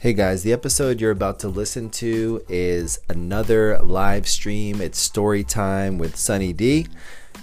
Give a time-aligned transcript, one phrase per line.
[0.00, 4.80] Hey guys, the episode you're about to listen to is another live stream.
[4.80, 6.86] It's story time with Sunny D.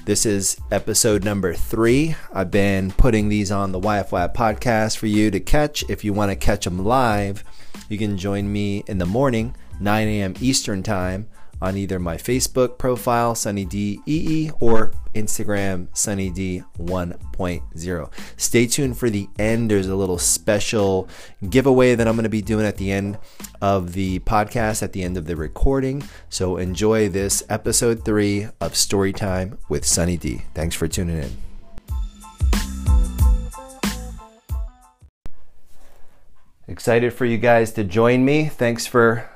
[0.05, 2.15] This is episode number three.
[2.33, 5.87] I've been putting these on the YFY podcast for you to catch.
[5.87, 7.43] If you want to catch them live,
[7.89, 10.33] you can join me in the morning, 9 a.m.
[10.41, 11.29] Eastern Time,
[11.61, 18.11] on either my Facebook profile, Sunny D EE, or Instagram, Sunny D 1.0.
[18.37, 19.71] Stay tuned for the end.
[19.71, 21.09] There's a little special
[21.49, 23.17] giveaway that I'm going to be doing at the end
[23.61, 26.03] of the podcast, at the end of the recording.
[26.29, 30.43] So enjoy this episode three of Storytime with Sunny D.
[30.53, 31.37] Thanks for tuning in.
[36.69, 38.49] Excited for you guys to join me.
[38.49, 39.29] Thanks for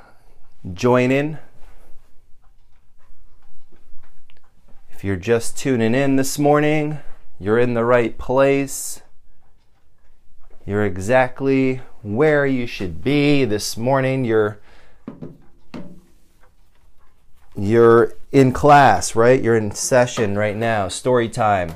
[0.73, 1.37] joining.
[5.01, 6.99] If you're just tuning in this morning,
[7.39, 9.01] you're in the right place.
[10.63, 14.25] You're exactly where you should be this morning.
[14.25, 14.59] You're
[17.57, 19.41] you're in class, right?
[19.41, 20.87] You're in session right now.
[20.87, 21.73] Story time.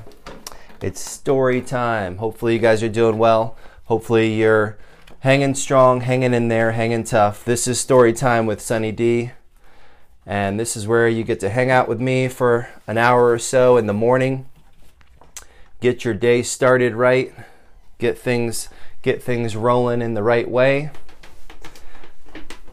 [0.79, 2.17] It's story time.
[2.17, 3.57] Hopefully you guys are doing well.
[3.85, 4.77] Hopefully you're
[5.21, 7.43] hanging strong, hanging in there, hanging tough.
[7.43, 9.31] This is story time with Sunny D.
[10.25, 13.39] And this is where you get to hang out with me for an hour or
[13.39, 14.47] so in the morning.
[15.81, 17.33] Get your day started right.
[17.99, 18.69] Get things
[19.03, 20.89] get things rolling in the right way.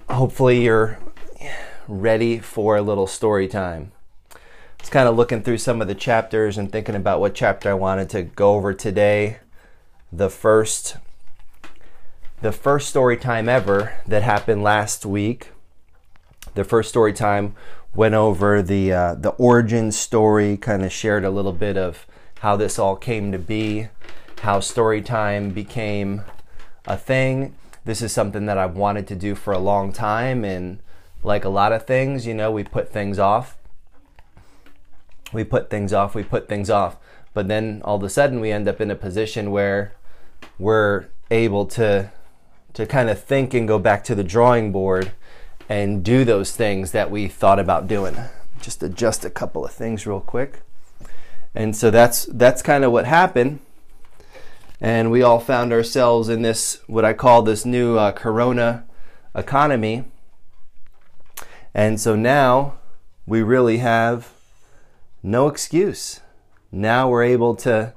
[0.08, 0.98] Hopefully you're
[1.86, 3.92] ready for a little story time.
[4.34, 4.38] I
[4.80, 7.74] was kind of looking through some of the chapters and thinking about what chapter I
[7.74, 9.40] wanted to go over today.
[10.10, 10.96] The first
[12.40, 15.50] the first story time ever that happened last week
[16.54, 17.54] the first story time
[17.94, 22.06] went over the uh, the origin story, kind of shared a little bit of
[22.40, 23.88] how this all came to be,
[24.40, 26.22] how story time became
[26.86, 27.54] a thing.
[27.84, 30.78] This is something that I've wanted to do for a long time, and
[31.22, 33.56] like a lot of things, you know, we put things off.
[35.32, 36.14] We put things off.
[36.14, 36.96] We put things off,
[37.32, 39.94] but then all of a sudden we end up in a position where
[40.58, 42.10] we're able to
[42.74, 45.12] to kind of think and go back to the drawing board
[45.68, 48.16] and do those things that we thought about doing.
[48.60, 50.62] Just adjust a couple of things real quick.
[51.54, 53.60] And so that's that's kind of what happened.
[54.80, 58.84] And we all found ourselves in this what I call this new uh, corona
[59.34, 60.04] economy.
[61.74, 62.74] And so now
[63.26, 64.32] we really have
[65.22, 66.20] no excuse.
[66.70, 67.94] Now we're able to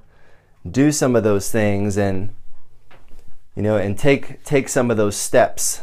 [0.69, 2.33] do some of those things and
[3.55, 5.81] you know and take take some of those steps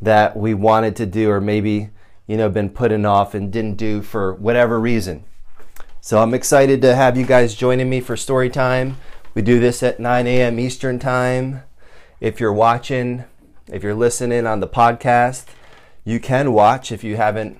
[0.00, 1.90] that we wanted to do or maybe
[2.26, 5.24] you know been putting off and didn't do for whatever reason.
[6.00, 8.98] So I'm excited to have you guys joining me for story time.
[9.34, 10.60] We do this at 9 a.m.
[10.60, 11.62] Eastern time.
[12.20, 13.24] If you're watching,
[13.68, 15.46] if you're listening on the podcast,
[16.04, 17.58] you can watch if you haven't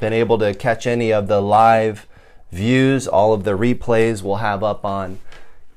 [0.00, 2.06] been able to catch any of the live
[2.50, 3.06] views.
[3.06, 5.18] All of the replays we'll have up on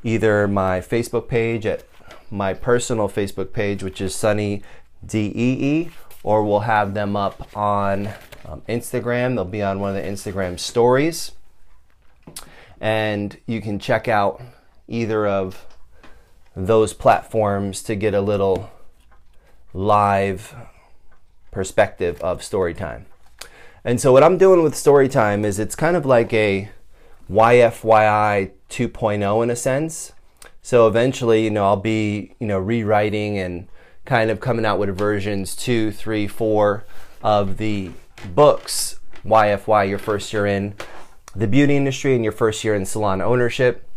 [0.04, 1.84] either my Facebook page at
[2.32, 4.64] my personal Facebook page, which is Sunny
[5.06, 5.90] DEE,
[6.24, 8.08] or we'll have them up on
[8.46, 9.36] um, Instagram.
[9.36, 11.32] They'll be on one of the Instagram stories.
[12.82, 14.42] And you can check out
[14.88, 15.66] either of
[16.56, 18.70] those platforms to get a little
[19.74, 20.56] live
[21.52, 23.06] perspective of story time.
[23.84, 26.70] And so what I'm doing with story time is it's kind of like a
[27.30, 30.14] YFYI 2.0 in a sense.
[30.62, 33.68] So eventually, you know, I'll be, you know, rewriting and
[34.10, 36.84] kind of coming out with versions two, three, four
[37.22, 37.92] of the
[38.34, 40.74] books YFY, your first year in
[41.36, 43.88] the beauty industry and your first year in salon ownership.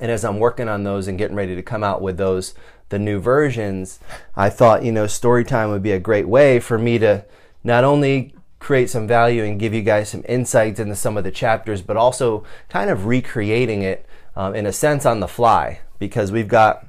[0.00, 2.54] And as I'm working on those and getting ready to come out with those,
[2.90, 3.98] the new versions,
[4.36, 7.24] I thought, you know, story time would be a great way for me to
[7.64, 11.32] not only create some value and give you guys some insights into some of the
[11.32, 14.06] chapters, but also kind of recreating it
[14.36, 16.86] um, in a sense on the fly because we've got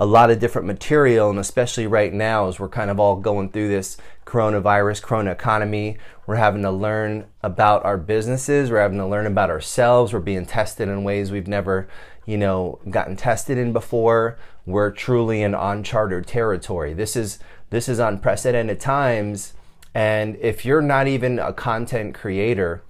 [0.00, 3.50] a lot of different material, and especially right now as we're kind of all going
[3.50, 9.06] through this coronavirus, corona economy, we're having to learn about our businesses, we're having to
[9.06, 11.86] learn about ourselves, we're being tested in ways we've never,
[12.24, 14.38] you know, gotten tested in before.
[14.64, 16.94] We're truly in uncharted territory.
[16.94, 17.38] This is
[17.68, 19.52] this is unprecedented times,
[19.94, 22.82] and if you're not even a content creator,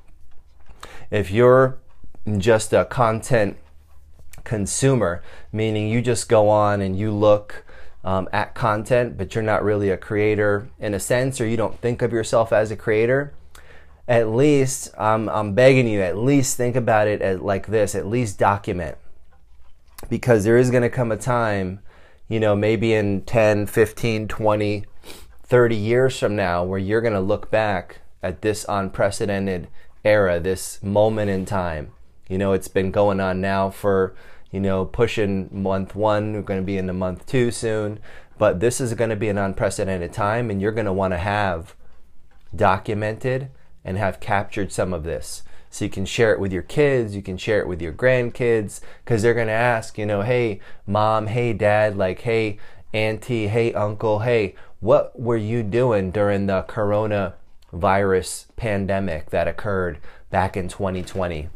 [1.10, 1.76] if you're
[2.38, 3.56] just a content
[4.44, 5.22] consumer,
[5.52, 7.64] meaning you just go on and you look
[8.04, 11.80] um, at content, but you're not really a creator in a sense, or you don't
[11.80, 13.32] think of yourself as a creator.
[14.08, 18.06] At least, um, I'm begging you, at least think about it as, like this, at
[18.06, 18.96] least document.
[20.08, 21.80] Because there is going to come a time,
[22.28, 24.84] you know, maybe in 10, 15, 20,
[25.42, 29.68] 30 years from now, where you're going to look back at this unprecedented
[30.04, 31.92] era, this moment in time.
[32.28, 34.14] You know, it's been going on now for,
[34.50, 36.32] you know, pushing month one.
[36.32, 38.00] We're going to be in the month two soon.
[38.38, 41.18] But this is going to be an unprecedented time, and you're going to want to
[41.18, 41.74] have
[42.56, 43.50] documented
[43.84, 45.42] and have captured some of this.
[45.68, 48.80] So you can share it with your kids, you can share it with your grandkids,
[49.04, 52.58] because they're going to ask, you know, hey, mom, hey, dad, like, hey,
[52.92, 59.98] auntie, hey, uncle, hey, what were you doing during the coronavirus pandemic that occurred
[60.30, 61.50] back in 2020?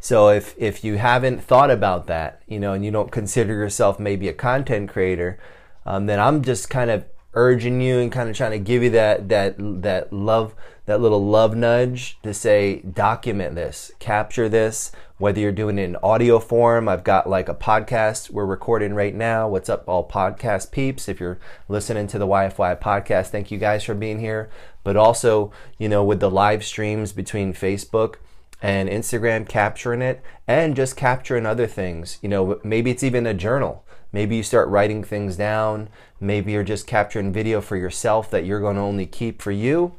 [0.00, 3.98] So if, if you haven't thought about that, you know, and you don't consider yourself
[3.98, 5.38] maybe a content creator,
[5.84, 7.04] um, then I'm just kind of
[7.34, 10.54] urging you and kind of trying to give you that that that love
[10.86, 15.96] that little love nudge to say document this capture this whether you're doing it in
[15.96, 16.88] audio form.
[16.88, 19.48] I've got like a podcast we're recording right now.
[19.48, 21.08] What's up all podcast peeps?
[21.08, 24.48] If you're listening to the yfy podcast thank you guys for being here.
[24.82, 28.16] But also you know with the live streams between facebook
[28.60, 33.34] and instagram capturing it and just capturing other things you know maybe it's even a
[33.34, 35.88] journal Maybe you start writing things down.
[36.20, 39.94] Maybe you're just capturing video for yourself that you're going to only keep for you.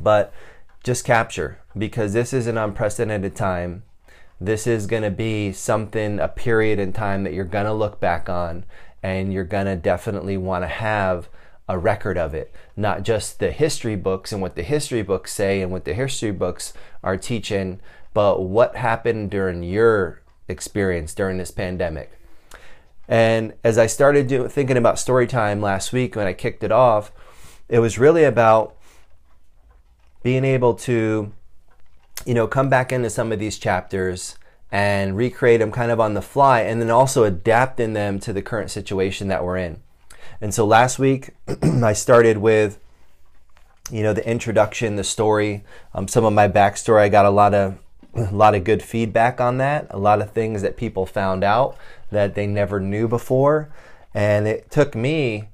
[0.00, 0.32] But
[0.84, 3.82] just capture because this is an unprecedented time.
[4.40, 7.98] This is going to be something, a period in time that you're going to look
[7.98, 8.64] back on
[9.02, 11.28] and you're going to definitely want to have
[11.68, 15.60] a record of it, not just the history books and what the history books say
[15.60, 16.72] and what the history books
[17.02, 17.80] are teaching,
[18.14, 22.10] but what happened during your experience during this pandemic.
[23.06, 26.72] And as I started do, thinking about story time last week when I kicked it
[26.72, 27.12] off,
[27.68, 28.76] it was really about
[30.22, 31.32] being able to,
[32.26, 34.36] you know, come back into some of these chapters
[34.70, 38.42] and recreate them kind of on the fly and then also adapting them to the
[38.42, 39.82] current situation that we're in.
[40.40, 41.30] And so last week
[41.62, 42.78] I started with,
[43.90, 45.64] you know, the introduction, the story,
[45.94, 47.02] um, some of my backstory.
[47.02, 47.78] I got a lot of
[48.14, 51.76] a lot of good feedback on that, a lot of things that people found out
[52.10, 53.70] that they never knew before.
[54.14, 55.48] And it took me,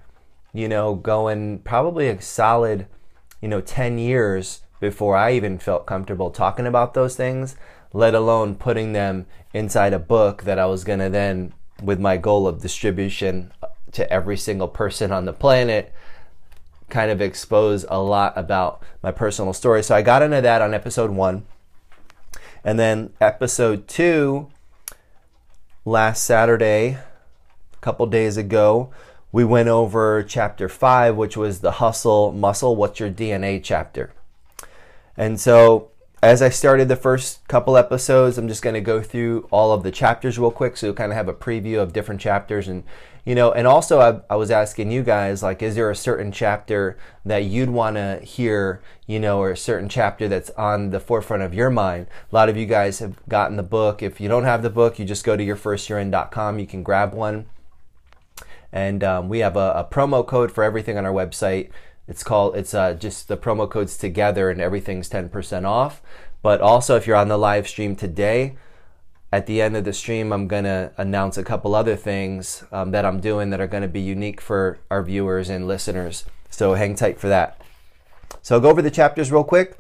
[0.53, 2.87] you know, going probably a solid,
[3.41, 7.57] you know, 10 years before I even felt comfortable talking about those things,
[7.93, 12.17] let alone putting them inside a book that I was going to then, with my
[12.17, 13.53] goal of distribution
[13.93, 15.93] to every single person on the planet,
[16.89, 19.83] kind of expose a lot about my personal story.
[19.83, 21.45] So I got into that on episode one.
[22.65, 24.51] And then episode two
[25.85, 26.99] last Saturday,
[27.73, 28.91] a couple days ago,
[29.33, 32.77] we went over chapter five, which was the hustle muscle.
[32.77, 34.13] What's your DNA chapter?
[35.17, 35.91] And so,
[36.25, 39.83] as I started the first couple episodes, I'm just going to go through all of
[39.83, 42.67] the chapters real quick so you kind of have a preview of different chapters.
[42.67, 42.85] And
[43.25, 46.31] you know and also I, I, was asking you guys like is there a certain
[46.31, 51.01] chapter that you'd want to hear you know or a certain chapter that's on the
[51.01, 52.07] forefront of your mind?
[52.31, 54.03] A lot of you guys have gotten the book.
[54.03, 57.47] If you don't have the book you just go to yourfirstyearin.com, you can grab one.
[58.73, 61.71] And um, we have a, a, promo code for everything on our website
[62.07, 66.03] it's called it's uh, just the promo codes together and everything's 10% off
[66.43, 68.57] but also if you're on the live stream today
[69.35, 72.93] at the end of the stream, I'm going to announce a couple other things um,
[72.93, 76.25] that I'm doing that are going to be unique for our viewers and listeners.
[76.51, 77.61] So hang tight for that.
[78.43, 79.77] So I'll go over the chapters real quick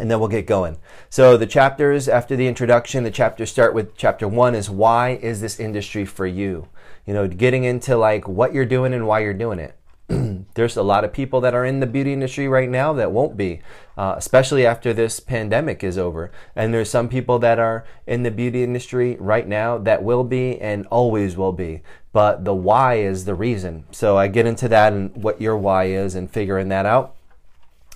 [0.00, 0.78] and then we'll get going.
[1.10, 5.42] So the chapters after the introduction, the chapters start with chapter one is why is
[5.42, 6.68] this industry for you?
[7.04, 9.77] You know, getting into like what you're doing and why you're doing it.
[10.54, 13.36] there's a lot of people that are in the beauty industry right now that won't
[13.36, 13.60] be,
[13.96, 16.30] uh, especially after this pandemic is over.
[16.56, 20.58] And there's some people that are in the beauty industry right now that will be
[20.60, 21.82] and always will be.
[22.12, 23.84] But the why is the reason.
[23.90, 27.14] So I get into that and what your why is and figuring that out.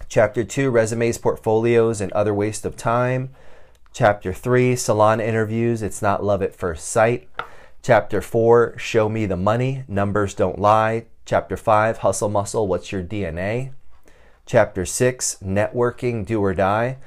[0.09, 3.31] Chapter two, resumes, portfolios, and other waste of time.
[3.95, 5.81] Chapter three, salon interviews.
[5.81, 7.29] It's not love at first sight.
[7.83, 9.85] Chapter four, show me the money.
[9.89, 11.07] Numbers don't lie.
[11.33, 13.73] Chapter 5, Hustle Muscle, What's Your DNA?
[14.45, 16.99] Chapter 6, Networking, Do or Die.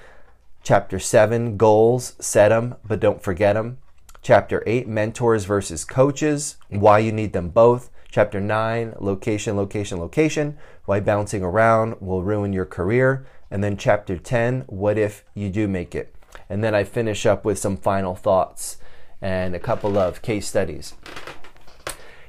[0.64, 3.78] Chapter 7, Goals, Set them, but don't forget them.
[4.24, 7.92] Chapter 8, Mentors versus Coaches, Why You Need Them Both.
[8.10, 13.28] Chapter 9, Location, Location, Location, Why Bouncing Around Will Ruin Your Career.
[13.52, 16.16] And then Chapter 10, What If You Do Make It.
[16.50, 18.78] And then I finish up with some final thoughts
[19.22, 20.96] and a couple of case studies.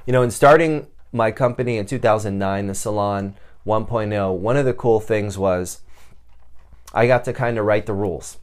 [0.05, 3.35] You know, in starting my company in 2009, the Salon
[3.65, 5.81] 1.0, one of the cool things was
[6.93, 8.37] I got to kind of write the rules.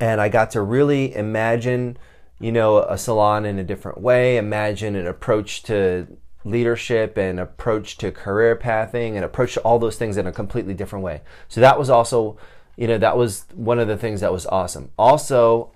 [0.00, 1.98] And I got to really imagine,
[2.40, 4.36] you know, a salon in a different way.
[4.36, 6.06] Imagine an approach to
[6.44, 10.72] leadership and approach to career pathing and approach to all those things in a completely
[10.72, 11.20] different way.
[11.48, 12.38] So that was also,
[12.76, 14.90] you know, that was one of the things that was awesome.
[14.96, 15.72] Also,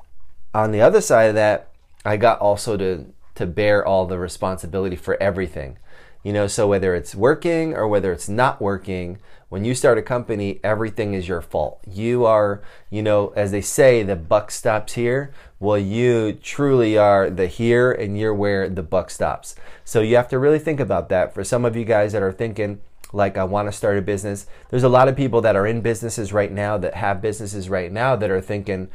[0.54, 1.68] on the other side of that,
[2.04, 5.78] I got also to to bear all the responsibility for everything.
[6.22, 10.02] You know, so whether it's working or whether it's not working, when you start a
[10.02, 11.80] company, everything is your fault.
[11.86, 15.32] You are, you know, as they say, the buck stops here.
[15.58, 19.56] Well, you truly are the here and you're where the buck stops.
[19.84, 21.34] So you have to really think about that.
[21.34, 22.80] For some of you guys that are thinking,
[23.12, 25.82] like, I want to start a business, there's a lot of people that are in
[25.82, 28.88] businesses right now that have businesses right now that are thinking,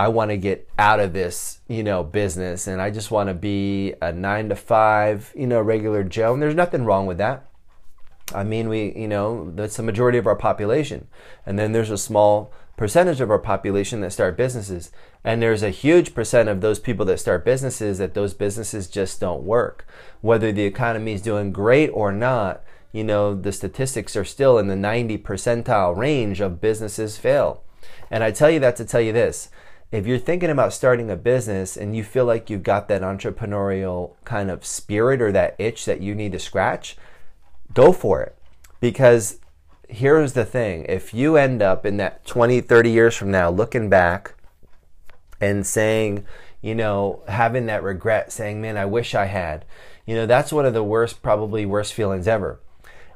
[0.00, 3.34] I want to get out of this, you know, business and I just want to
[3.34, 6.32] be a 9 to 5, you know, regular Joe.
[6.32, 7.50] And there's nothing wrong with that.
[8.34, 11.06] I mean, we, you know, that's the majority of our population.
[11.44, 14.90] And then there's a small percentage of our population that start businesses.
[15.22, 19.20] And there's a huge percent of those people that start businesses that those businesses just
[19.20, 19.86] don't work.
[20.22, 24.68] Whether the economy is doing great or not, you know, the statistics are still in
[24.68, 27.64] the 90 percentile range of businesses fail.
[28.10, 29.50] And I tell you that to tell you this
[29.92, 34.14] if you're thinking about starting a business and you feel like you've got that entrepreneurial
[34.24, 36.96] kind of spirit or that itch that you need to scratch,
[37.74, 38.36] go for it.
[38.80, 39.40] Because
[39.88, 43.88] here's the thing if you end up in that 20, 30 years from now looking
[43.88, 44.34] back
[45.40, 46.24] and saying,
[46.62, 49.64] you know, having that regret, saying, man, I wish I had,
[50.06, 52.60] you know, that's one of the worst, probably worst feelings ever.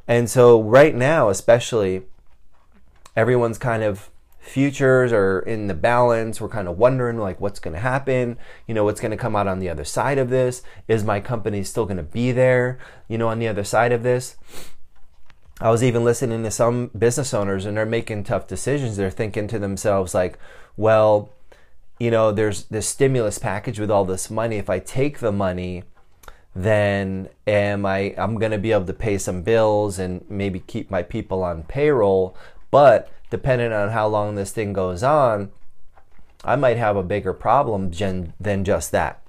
[0.08, 2.02] And so, right now, especially,
[3.16, 4.10] everyone's kind of
[4.44, 6.40] futures are in the balance.
[6.40, 8.36] We're kind of wondering like what's going to happen,
[8.66, 10.62] you know, what's going to come out on the other side of this.
[10.86, 14.02] Is my company still going to be there, you know, on the other side of
[14.02, 14.36] this?
[15.60, 18.96] I was even listening to some business owners and they're making tough decisions.
[18.96, 20.38] They're thinking to themselves like,
[20.76, 21.30] well,
[21.98, 24.56] you know, there's this stimulus package with all this money.
[24.56, 25.84] If I take the money,
[26.54, 30.90] then am I I'm going to be able to pay some bills and maybe keep
[30.90, 32.36] my people on payroll,
[32.70, 35.50] but depending on how long this thing goes on,
[36.44, 37.90] I might have a bigger problem
[38.38, 39.26] than just that.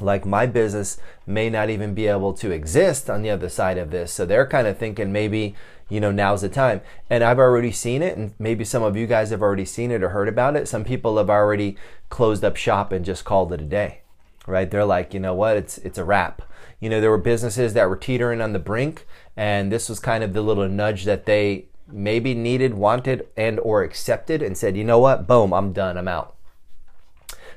[0.00, 3.90] Like my business may not even be able to exist on the other side of
[3.90, 4.12] this.
[4.12, 5.56] So they're kind of thinking maybe,
[5.88, 6.82] you know, now's the time.
[7.10, 10.04] And I've already seen it, and maybe some of you guys have already seen it
[10.04, 10.68] or heard about it.
[10.68, 11.76] Some people have already
[12.10, 14.02] closed up shop and just called it a day.
[14.46, 14.70] Right?
[14.70, 16.42] They're like, you know what, it's it's a wrap.
[16.78, 19.04] You know, there were businesses that were teetering on the brink,
[19.36, 23.82] and this was kind of the little nudge that they maybe needed, wanted, and or
[23.82, 26.34] accepted and said, you know what, boom, I'm done, I'm out.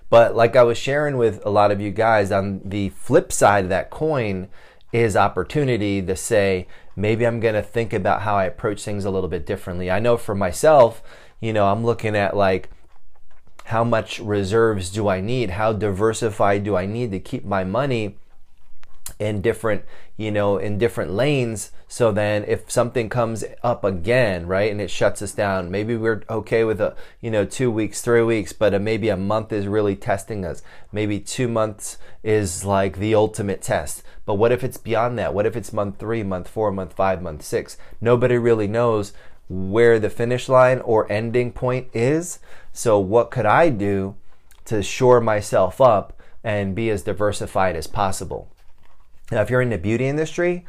[0.09, 3.65] But like I was sharing with a lot of you guys, on the flip side
[3.65, 4.49] of that coin
[4.91, 9.29] is opportunity to say, maybe I'm to think about how I approach things a little
[9.29, 9.91] bit differently.
[9.91, 11.03] I know for myself,
[11.39, 12.69] you know, I'm looking at like,
[13.65, 15.51] how much reserves do I need?
[15.51, 18.17] How diversified do I need to keep my money
[19.19, 19.83] in different
[20.17, 21.71] you know in different lanes.
[21.87, 26.23] So then if something comes up again right and it shuts us down maybe we're
[26.29, 29.67] okay with a you know two weeks three weeks but a, maybe a month is
[29.67, 30.61] really testing us.
[30.91, 34.03] Maybe two months is like the ultimate test.
[34.25, 35.33] But what if it's beyond that?
[35.33, 37.77] What if it's month three month four month five month six?
[37.99, 39.11] Nobody really knows
[39.49, 42.39] where the finish line or ending point is.
[42.71, 44.15] So what could i do
[44.65, 48.47] to shore myself up and be as diversified as possible
[49.31, 50.65] now, if you're in the beauty industry,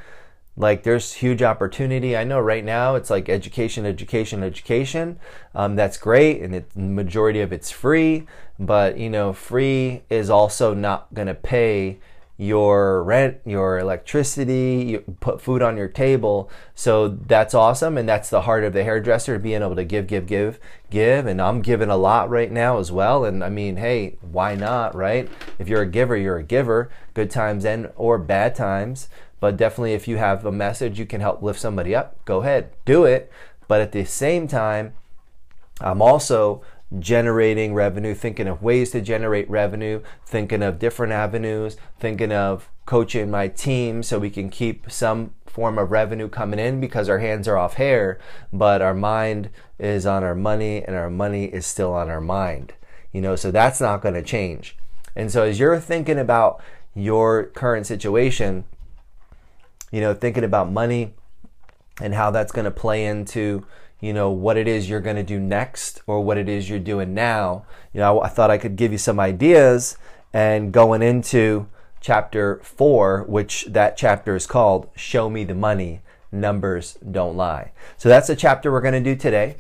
[0.57, 2.17] like there's huge opportunity.
[2.17, 5.19] I know right now it's like education, education, education.
[5.55, 8.27] Um, that's great, and the majority of it's free.
[8.59, 12.01] But you know, free is also not going to pay
[12.41, 16.51] your rent, your electricity, you put food on your table.
[16.75, 17.99] So that's awesome.
[17.99, 21.27] And that's the heart of the hairdresser being able to give, give, give, give.
[21.27, 23.27] And I'm giving a lot right now as well.
[23.27, 25.29] And I mean, hey, why not, right?
[25.59, 29.11] If you're a giver, you're a giver, good times and or bad times.
[29.39, 32.71] But definitely if you have a message you can help lift somebody up, go ahead,
[32.87, 33.31] do it.
[33.69, 34.95] But at the same time,
[35.79, 36.63] I'm also
[36.99, 43.31] generating revenue, thinking of ways to generate revenue, thinking of different avenues, thinking of coaching
[43.31, 47.47] my team so we can keep some form of revenue coming in because our hands
[47.47, 48.19] are off hair,
[48.53, 52.73] but our mind is on our money and our money is still on our mind.
[53.13, 54.77] You know, so that's not going to change.
[55.15, 56.63] And so as you're thinking about
[56.95, 58.65] your current situation,
[59.91, 61.15] you know, thinking about money
[62.01, 63.67] and how that's going to play into
[64.01, 66.79] you know what it is you're going to do next or what it is you're
[66.79, 69.97] doing now you know I, thought i could give you some ideas
[70.33, 71.67] and going into
[72.01, 76.01] chapter 4 which that chapter is called show me the money
[76.33, 79.57] numbers don't lie so that's the chapter we're going to do today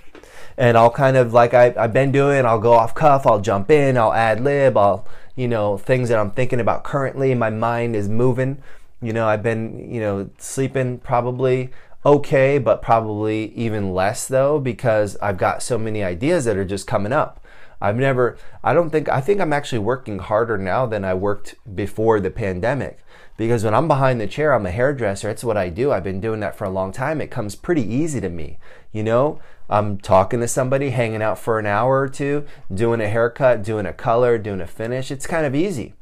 [0.60, 3.70] and I'll kind of like I, I've been doing, I'll go off cuff, I'll jump
[3.70, 7.34] in, I'll ad lib, I'll, you know, things that I'm thinking about currently.
[7.34, 8.62] My mind is moving.
[9.00, 11.70] You know, I've been, you know, sleeping probably
[12.04, 16.86] okay, but probably even less though because I've got so many ideas that are just
[16.86, 17.44] coming up.
[17.80, 21.54] I've never, I don't think, I think I'm actually working harder now than I worked
[21.74, 22.98] before the pandemic
[23.40, 25.30] because when I'm behind the chair, I'm a hairdresser.
[25.30, 25.92] It's what I do.
[25.92, 27.22] I've been doing that for a long time.
[27.22, 28.58] It comes pretty easy to me.
[28.92, 29.40] You know,
[29.70, 33.86] I'm talking to somebody, hanging out for an hour or two, doing a haircut, doing
[33.86, 35.10] a color, doing a finish.
[35.10, 35.94] It's kind of easy.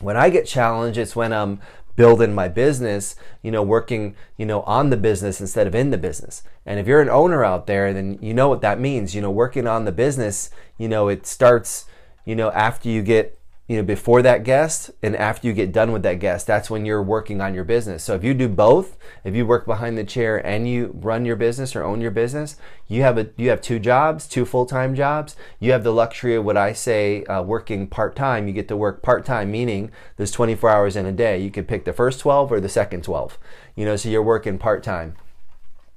[0.00, 1.60] When I get challenged, it's when I'm
[1.96, 5.98] building my business, you know, working, you know, on the business instead of in the
[5.98, 6.42] business.
[6.64, 9.14] And if you're an owner out there, then you know what that means.
[9.14, 11.86] You know, working on the business, you know, it starts,
[12.24, 15.90] you know, after you get you know, before that guest and after you get done
[15.90, 18.04] with that guest, that's when you're working on your business.
[18.04, 21.34] So if you do both, if you work behind the chair and you run your
[21.34, 22.56] business or own your business,
[22.86, 25.34] you have a you have two jobs, two full-time jobs.
[25.58, 28.46] You have the luxury of what I say uh, working part-time.
[28.46, 31.40] You get to work part-time, meaning there's 24 hours in a day.
[31.40, 33.36] You could pick the first 12 or the second 12.
[33.74, 35.16] You know, so you're working part-time.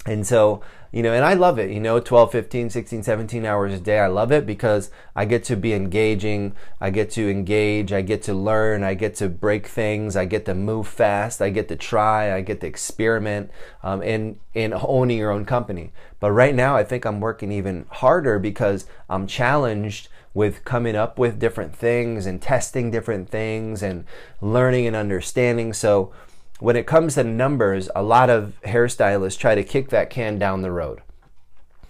[0.07, 0.61] And so
[0.91, 3.99] you know, and I love it, you know, 12, 15, 16, 17 hours a day.
[3.99, 6.55] I love it because I get to be engaging.
[6.81, 7.93] I get to engage.
[7.93, 8.83] I get to learn.
[8.83, 10.15] I get to break things.
[10.15, 11.41] I get to move fast.
[11.41, 12.35] I get to try.
[12.35, 13.51] I get to experiment
[13.83, 15.91] um, in, in owning your own company.
[16.19, 21.19] But right now, I think I'm working even harder because I'm challenged with coming up
[21.19, 24.05] with different things and testing different things and
[24.41, 25.73] learning and understanding.
[25.73, 26.13] So,
[26.59, 30.61] when it comes to numbers, a lot of hairstylists try to kick that can down
[30.61, 31.01] the road.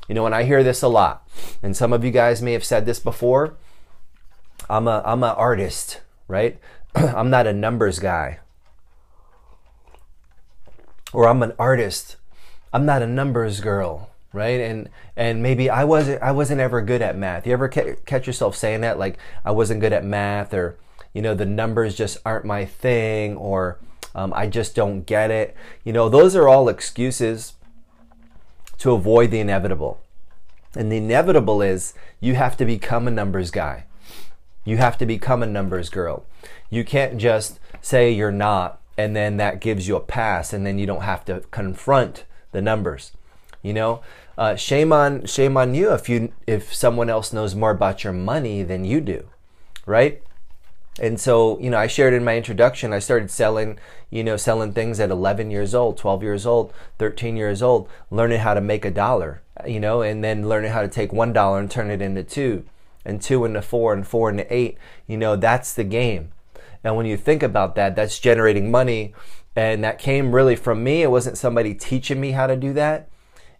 [0.07, 1.27] You know, and I hear this a lot,
[1.61, 3.55] and some of you guys may have said this before.
[4.69, 6.59] I'm a I'm an artist, right?
[6.95, 8.39] I'm not a numbers guy.
[11.13, 12.17] Or I'm an artist.
[12.71, 14.59] I'm not a numbers girl, right?
[14.59, 17.45] And and maybe I wasn't I wasn't ever good at math.
[17.45, 20.77] You ever ca- catch yourself saying that like I wasn't good at math or
[21.13, 23.79] you know the numbers just aren't my thing or
[24.15, 25.55] um, I just don't get it.
[25.83, 27.53] You know, those are all excuses
[28.79, 30.01] to avoid the inevitable.
[30.75, 33.85] And the inevitable is you have to become a numbers guy.
[34.65, 36.25] You have to become a numbers girl.
[36.69, 40.77] You can't just say you're not and then that gives you a pass and then
[40.77, 43.13] you don't have to confront the numbers.
[43.61, 44.01] You know,
[44.37, 48.11] uh, shame on shame on you if you if someone else knows more about your
[48.11, 49.29] money than you do,
[49.85, 50.21] right?
[50.99, 54.73] And so, you know, I shared in my introduction, I started selling, you know, selling
[54.73, 58.83] things at 11 years old, 12 years old, 13 years old, learning how to make
[58.83, 62.01] a dollar, you know, and then learning how to take one dollar and turn it
[62.01, 62.65] into two,
[63.05, 64.77] and two into four, and four into eight.
[65.07, 66.31] You know, that's the game.
[66.83, 69.13] And when you think about that, that's generating money.
[69.55, 71.01] And that came really from me.
[71.01, 73.09] It wasn't somebody teaching me how to do that.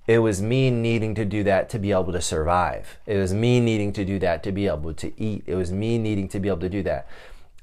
[0.10, 2.98] It was me needing to do that to be able to survive.
[3.06, 5.44] It was me needing to do that to be able to eat.
[5.46, 7.08] It was me needing to be able to do that.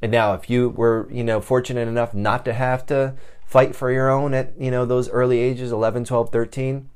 [0.01, 3.91] And now, if you were, you know, fortunate enough not to have to fight for
[3.91, 6.89] your own at, you know, those early ages 11, 12, 13,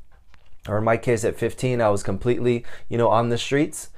[0.68, 3.88] or in my case at 15, I was completely, you know, on the streets,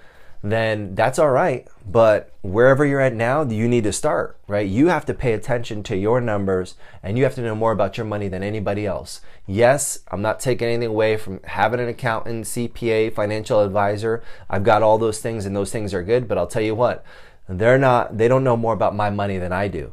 [0.43, 1.69] then that's all right.
[1.89, 4.69] But wherever you're at now, you need to start, right?
[4.69, 7.97] You have to pay attention to your numbers and you have to know more about
[7.97, 9.21] your money than anybody else.
[9.47, 14.23] Yes, I'm not taking anything away from having an accountant, CPA, financial advisor.
[14.51, 17.05] I've got all those things and those things are good, but I'll tell you what,
[17.49, 19.93] they're not, they don't know more about my money than I do.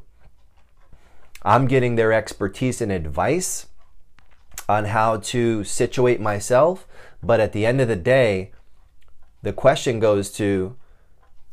[1.44, 3.68] I'm getting their expertise and advice
[4.68, 6.88] on how to situate myself.
[7.22, 8.52] But at the end of the day,
[9.42, 10.76] the question goes to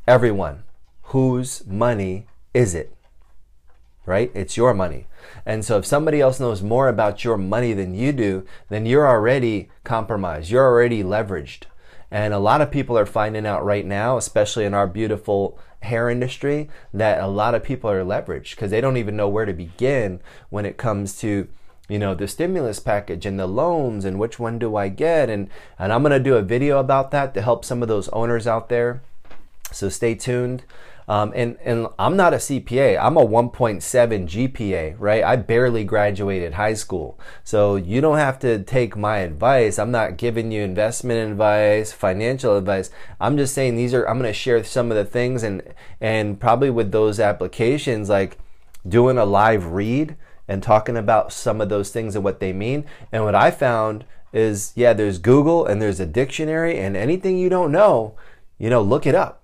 [0.06, 0.64] everyone
[1.02, 2.92] whose money is it?
[4.04, 4.30] Right?
[4.34, 5.06] It's your money.
[5.44, 9.08] And so if somebody else knows more about your money than you do, then you're
[9.08, 10.50] already compromised.
[10.50, 11.64] You're already leveraged.
[12.10, 16.08] And a lot of people are finding out right now, especially in our beautiful hair
[16.08, 19.52] industry, that a lot of people are leveraged because they don't even know where to
[19.52, 20.20] begin
[20.50, 21.48] when it comes to
[21.88, 25.48] you know the stimulus package and the loans and which one do I get and
[25.78, 28.46] and I'm going to do a video about that to help some of those owners
[28.46, 29.02] out there.
[29.72, 30.64] So stay tuned.
[31.08, 32.98] Um, and, and I'm not a CPA.
[33.00, 33.80] I'm a 1.7
[34.26, 35.22] GPA, right?
[35.22, 37.18] I barely graduated high school.
[37.44, 39.78] So you don't have to take my advice.
[39.78, 42.90] I'm not giving you investment advice, financial advice.
[43.20, 45.62] I'm just saying these are, I'm going to share some of the things and,
[46.00, 48.38] and probably with those applications, like
[48.88, 50.16] doing a live read
[50.48, 52.84] and talking about some of those things and what they mean.
[53.12, 57.48] And what I found is, yeah, there's Google and there's a dictionary and anything you
[57.48, 58.16] don't know,
[58.58, 59.42] you know, look it up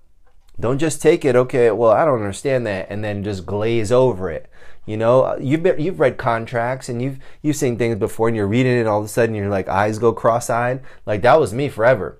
[0.59, 4.29] don't just take it, okay, well, I don't understand that, and then just glaze over
[4.29, 4.49] it.
[4.85, 8.47] You know, you've been, you've read contracts and you've you've seen things before, and you're
[8.47, 10.81] reading it, and all of a sudden your like eyes go cross-eyed.
[11.05, 12.19] Like that was me forever.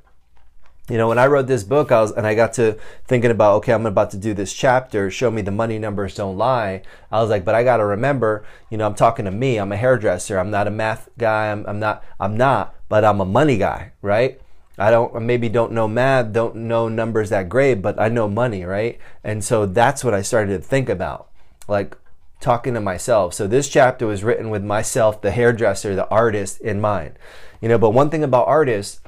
[0.89, 3.55] You know, when I wrote this book, I was, and I got to thinking about,
[3.57, 6.81] okay, I'm about to do this chapter, show me the money numbers don't lie.
[7.09, 9.57] I was like, but I got to remember, you know, I'm talking to me.
[9.57, 10.37] I'm a hairdresser.
[10.37, 11.51] I'm not a math guy.
[11.51, 14.41] I'm, I'm not, I'm not, but I'm a money guy, right?
[14.77, 18.65] I don't, maybe don't know math, don't know numbers that great, but I know money,
[18.65, 18.99] right?
[19.23, 21.29] And so that's what I started to think about,
[21.67, 21.95] like
[22.43, 23.33] talking to myself.
[23.33, 27.17] So this chapter was written with myself, the hairdresser, the artist in mind.
[27.61, 28.99] You know, but one thing about artists,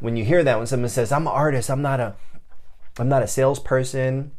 [0.00, 2.16] when you hear that, when someone says, I'm an artist, I'm not a,
[2.98, 4.32] I'm not a salesperson,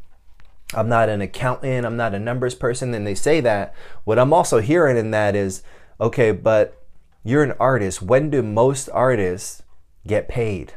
[0.74, 4.32] I'm not an accountant, I'm not a numbers person, and they say that, what I'm
[4.32, 5.62] also hearing in that is,
[6.00, 6.84] okay, but
[7.22, 8.02] you're an artist.
[8.02, 9.62] When do most artists
[10.06, 10.74] get paid?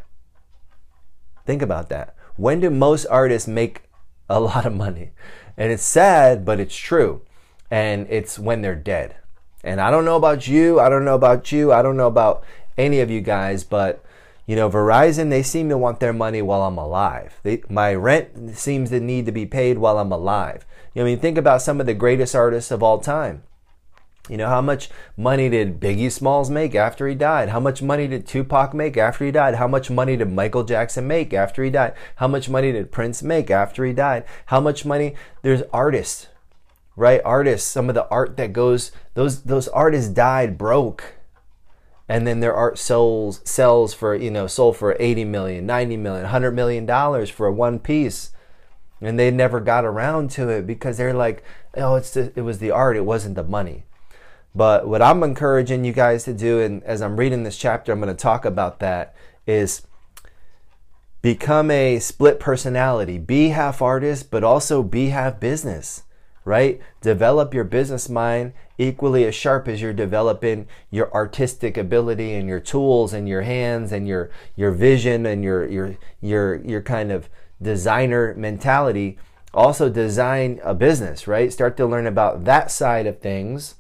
[1.45, 2.15] Think about that.
[2.36, 3.83] When do most artists make
[4.29, 5.12] a lot of money?
[5.57, 7.23] And it's sad, but it's true.
[7.71, 9.15] And it's when they're dead.
[9.63, 10.80] And I don't know about you.
[10.80, 11.71] I don't know about you.
[11.71, 12.43] I don't know about
[12.78, 14.04] any of you guys, but
[14.45, 17.39] you know, Verizon, they seem to want their money while I'm alive.
[17.43, 20.65] They, my rent seems to need to be paid while I'm alive.
[20.93, 23.43] You know, I mean, think about some of the greatest artists of all time.
[24.30, 27.49] You know, how much money did Biggie Smalls make after he died?
[27.49, 29.56] How much money did Tupac make after he died?
[29.56, 31.93] How much money did Michael Jackson make after he died?
[32.17, 34.23] How much money did Prince make after he died?
[34.45, 35.15] How much money?
[35.41, 36.28] There's artists,
[36.95, 37.21] right?
[37.25, 41.15] Artists, some of the art that goes, those, those artists died broke.
[42.10, 46.23] And then their art sells sells for you know sold for 80 million 90 million
[46.23, 48.32] 100 million dollars for a one piece.
[49.01, 51.43] And they never got around to it because they're like
[51.75, 53.86] oh it's the, it was the art it wasn't the money.
[54.53, 58.01] But what i'm encouraging you guys to do and as i'm reading this chapter i'm
[58.01, 59.15] going to talk about that
[59.47, 59.82] is
[61.21, 63.17] become a split personality.
[63.17, 66.02] Be half artist but also be half business
[66.45, 66.82] right?
[67.01, 72.60] Develop your business mind equally as sharp as you're developing your artistic ability and your
[72.60, 77.29] tools and your hands and your your vision and your your your your kind of
[77.62, 79.17] designer mentality.
[79.53, 81.53] Also design a business, right?
[81.53, 83.75] Start to learn about that side of things.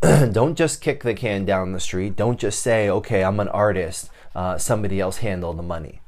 [0.00, 2.16] Don't just kick the can down the street.
[2.16, 4.10] Don't just say, "Okay, I'm an artist.
[4.34, 6.00] Uh, somebody else handle the money."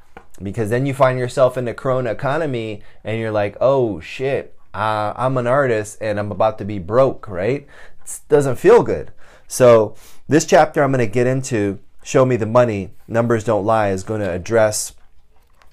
[0.43, 5.13] Because then you find yourself in the corona economy and you're like, oh shit, uh,
[5.17, 7.67] I'm an artist and I'm about to be broke, right?
[8.05, 9.13] It doesn't feel good.
[9.47, 9.95] So,
[10.29, 14.03] this chapter I'm going to get into, Show Me the Money, Numbers Don't Lie, is
[14.03, 14.95] going to address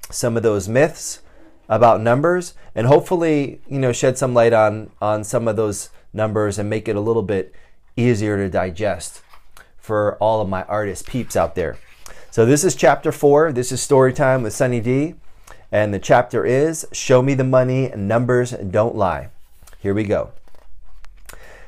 [0.10, 1.22] some of those myths
[1.68, 6.58] about numbers and hopefully, you know, shed some light on, on some of those numbers
[6.58, 7.54] and make it a little bit
[7.98, 9.22] easier to digest
[9.78, 11.78] for all of my artist peeps out there.
[12.32, 13.52] So, this is chapter four.
[13.52, 15.16] This is story time with Sunny D.
[15.76, 19.28] And the chapter is Show Me the Money, Numbers Don't Lie.
[19.78, 20.32] Here we go.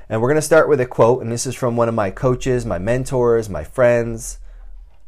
[0.08, 2.10] And we're going to start with a quote, and this is from one of my
[2.10, 4.40] coaches, my mentors, my friends.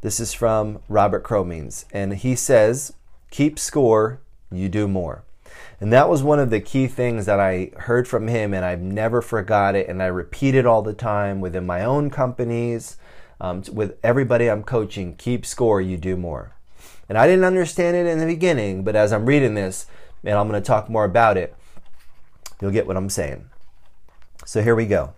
[0.01, 1.85] This is from Robert Cromeans.
[1.93, 2.91] And he says,
[3.31, 4.19] Keep score,
[4.51, 5.23] you do more.
[5.79, 8.81] And that was one of the key things that I heard from him, and I've
[8.81, 9.87] never forgot it.
[9.87, 12.97] And I repeat it all the time within my own companies,
[13.39, 15.15] um, with everybody I'm coaching.
[15.15, 16.53] Keep score, you do more.
[17.09, 19.87] And I didn't understand it in the beginning, but as I'm reading this,
[20.23, 21.55] and I'm going to talk more about it,
[22.61, 23.49] you'll get what I'm saying.
[24.45, 25.13] So here we go.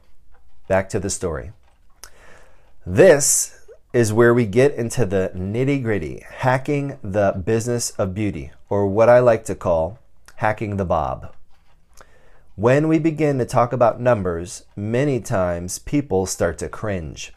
[0.68, 1.52] Back to the story.
[2.86, 8.88] This is where we get into the nitty gritty, hacking the business of beauty, or
[8.88, 10.00] what I like to call
[10.36, 11.36] hacking the Bob.
[12.56, 17.34] When we begin to talk about numbers, many times people start to cringe.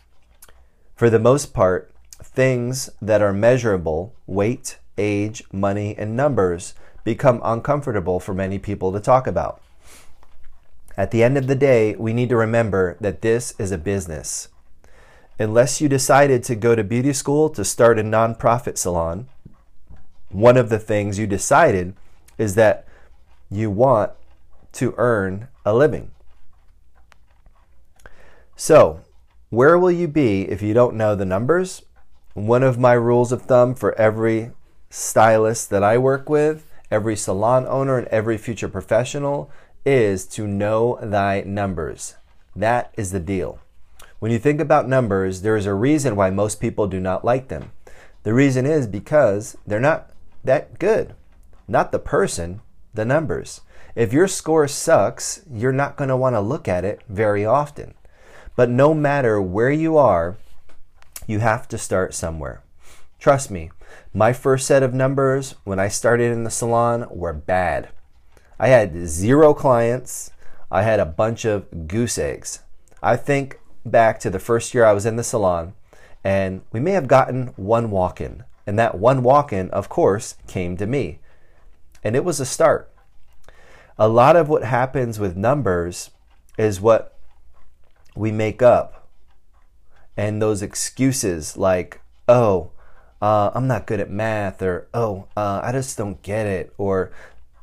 [0.96, 1.93] For the most part,
[2.34, 9.00] things that are measurable, weight, age, money, and numbers, become uncomfortable for many people to
[9.00, 9.60] talk about.
[10.96, 14.48] At the end of the day, we need to remember that this is a business.
[15.38, 19.28] Unless you decided to go to beauty school to start a nonprofit salon,
[20.28, 21.94] one of the things you decided
[22.38, 22.86] is that
[23.50, 24.12] you want
[24.72, 26.10] to earn a living.
[28.56, 29.00] So,
[29.50, 31.82] where will you be if you don't know the numbers
[32.34, 34.50] one of my rules of thumb for every
[34.90, 39.50] stylist that I work with, every salon owner, and every future professional
[39.86, 42.16] is to know thy numbers.
[42.56, 43.60] That is the deal.
[44.18, 47.48] When you think about numbers, there is a reason why most people do not like
[47.48, 47.72] them.
[48.24, 50.10] The reason is because they're not
[50.42, 51.14] that good.
[51.68, 52.62] Not the person,
[52.94, 53.60] the numbers.
[53.94, 57.94] If your score sucks, you're not going to want to look at it very often.
[58.56, 60.36] But no matter where you are,
[61.26, 62.62] you have to start somewhere.
[63.18, 63.70] Trust me,
[64.12, 67.88] my first set of numbers when I started in the salon were bad.
[68.58, 70.30] I had zero clients.
[70.70, 72.60] I had a bunch of goose eggs.
[73.02, 75.74] I think back to the first year I was in the salon,
[76.22, 78.44] and we may have gotten one walk in.
[78.66, 81.20] And that one walk in, of course, came to me.
[82.02, 82.90] And it was a start.
[83.98, 86.10] A lot of what happens with numbers
[86.56, 87.18] is what
[88.16, 89.03] we make up.
[90.16, 92.70] And those excuses like, oh,
[93.20, 97.10] uh, I'm not good at math, or oh, uh, I just don't get it, or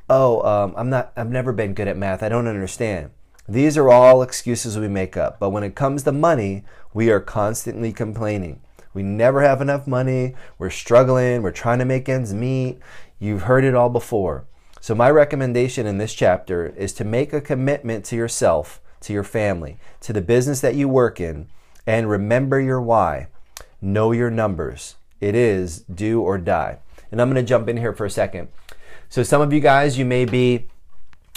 [0.09, 3.11] oh, um, I'm not, I've never been good at math, I don't understand.
[3.47, 5.39] These are all excuses we make up.
[5.39, 8.61] But when it comes to money, we are constantly complaining.
[8.93, 10.35] We never have enough money.
[10.57, 11.41] We're struggling.
[11.41, 12.79] We're trying to make ends meet.
[13.19, 14.45] You've heard it all before.
[14.79, 19.23] So, my recommendation in this chapter is to make a commitment to yourself, to your
[19.23, 21.47] family, to the business that you work in,
[21.86, 23.28] and remember your why.
[23.82, 24.96] Know your numbers.
[25.20, 26.80] It is do or die.
[27.12, 28.50] And I'm going to jump in here for a second.
[29.10, 30.67] So, some of you guys, you may be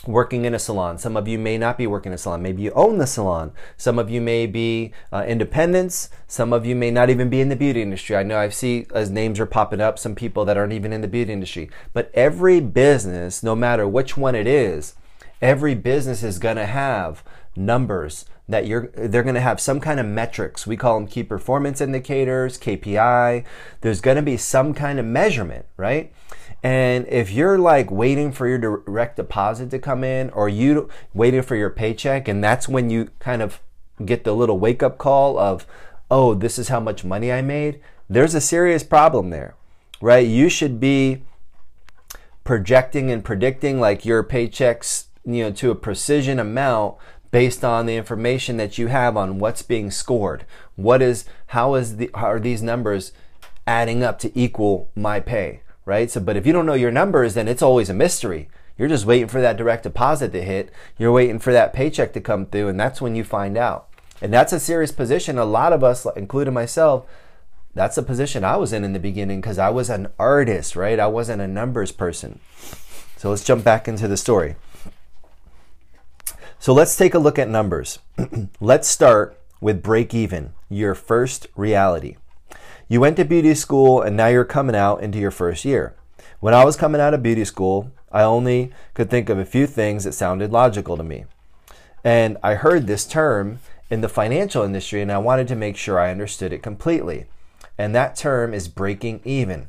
[0.07, 0.99] working in a salon.
[0.99, 2.43] Some of you may not be working in a salon.
[2.43, 3.53] Maybe you own the salon.
[3.77, 6.11] Some of you may be uh, independents.
[6.27, 8.17] Some of you may not even be in the beauty industry.
[8.17, 11.01] I know I see as names are popping up some people that aren't even in
[11.01, 11.71] the beauty industry.
[11.93, 14.95] But every business, no matter which one it is,
[15.41, 17.25] every business is going to have
[17.57, 20.67] numbers that you're they're going to have some kind of metrics.
[20.67, 23.45] We call them key performance indicators kpi
[23.81, 26.13] there's going to be some kind of measurement right?
[26.63, 31.43] And if you're like waiting for your direct deposit to come in or you waiting
[31.43, 33.61] for your paycheck and that's when you kind of
[34.03, 35.67] get the little wake up call of,
[36.11, 39.55] oh, this is how much money I made, there's a serious problem there,
[40.01, 40.27] right?
[40.27, 41.23] You should be
[42.45, 46.97] projecting and predicting like your paychecks, you know, to a precision amount
[47.35, 50.47] based on the information that you have on what's being scored.
[50.77, 53.12] What is how is the how are these numbers
[53.66, 55.61] adding up to equal my pay?
[55.85, 56.11] right?
[56.11, 58.49] So, but if you don't know your numbers, then it's always a mystery.
[58.77, 60.70] You're just waiting for that direct deposit to hit.
[60.99, 63.88] You're waiting for that paycheck to come through, and that's when you find out.
[64.20, 65.38] And that's a serious position.
[65.38, 67.07] A lot of us, including myself,
[67.75, 70.99] that's a position I was in in the beginning because I was an artist, right?
[70.99, 72.40] I wasn't a numbers person.
[73.16, 74.57] So let's jump back into the story.
[76.64, 77.98] So let's take a look at numbers.
[78.59, 82.16] let's start with break even, your first reality.
[82.88, 85.94] You went to beauty school and now you're coming out into your first year.
[86.40, 89.66] When I was coming out of beauty school, I only could think of a few
[89.66, 91.27] things that sounded logical to me.
[92.03, 93.59] And I heard this term
[93.90, 97.27] in the financial industry and I wanted to make sure I understood it completely.
[97.77, 99.68] And that term is breaking even.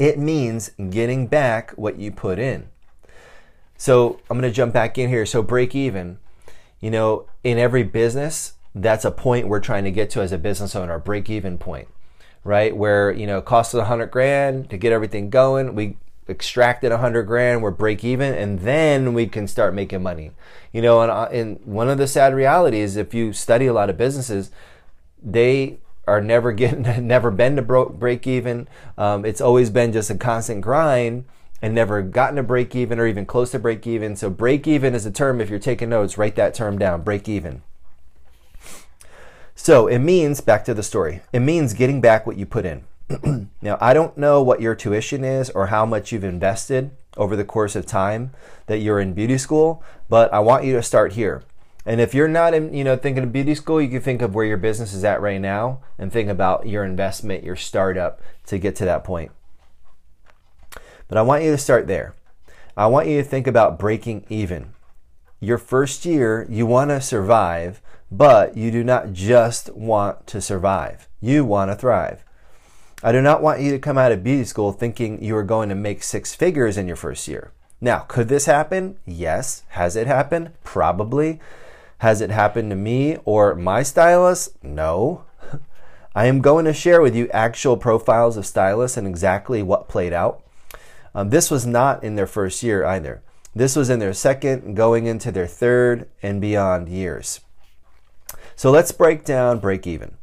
[0.00, 2.66] It means getting back what you put in.
[3.84, 5.26] So I'm going to jump back in here.
[5.26, 6.16] So, break even,
[6.80, 10.38] you know, in every business, that's a point we're trying to get to as a
[10.38, 11.88] business owner, break even point
[12.44, 12.74] right?
[12.74, 15.74] Where, you know, it costs us a hundred grand to get everything going.
[15.74, 20.30] We extracted a hundred grand, we're break even, and then we can start making money.
[20.72, 23.90] You know, and, uh, and one of the sad realities, if you study a lot
[23.90, 24.50] of businesses,
[25.22, 28.66] they are never getting, never been to break even.
[28.96, 31.24] Um, it's always been just a constant grind
[31.64, 34.14] and never gotten to break even or even close to break even.
[34.16, 35.40] So break even is a term.
[35.40, 37.00] If you're taking notes, write that term down.
[37.00, 37.62] Break even.
[39.54, 42.84] So it means, back to the story, it means getting back what you put in.
[43.62, 47.46] now, I don't know what your tuition is or how much you've invested over the
[47.46, 48.32] course of time
[48.66, 51.44] that you're in beauty school, but I want you to start here.
[51.86, 54.34] And if you're not in, you know, thinking of beauty school, you can think of
[54.34, 58.58] where your business is at right now and think about your investment, your startup to
[58.58, 59.32] get to that point.
[61.08, 62.14] But I want you to start there.
[62.76, 64.74] I want you to think about breaking even.
[65.40, 71.08] Your first year, you want to survive, but you do not just want to survive.
[71.20, 72.24] You want to thrive.
[73.02, 75.68] I do not want you to come out of beauty school thinking you are going
[75.68, 77.52] to make six figures in your first year.
[77.80, 78.96] Now, could this happen?
[79.04, 79.62] Yes.
[79.70, 80.52] Has it happened?
[80.62, 81.40] Probably.
[81.98, 84.62] Has it happened to me or my stylist?
[84.62, 85.24] No.
[86.14, 90.12] I am going to share with you actual profiles of stylists and exactly what played
[90.12, 90.43] out.
[91.14, 93.22] Um, this was not in their first year either.
[93.54, 97.40] This was in their second, going into their third, and beyond years.
[98.56, 100.16] So let's break down break even.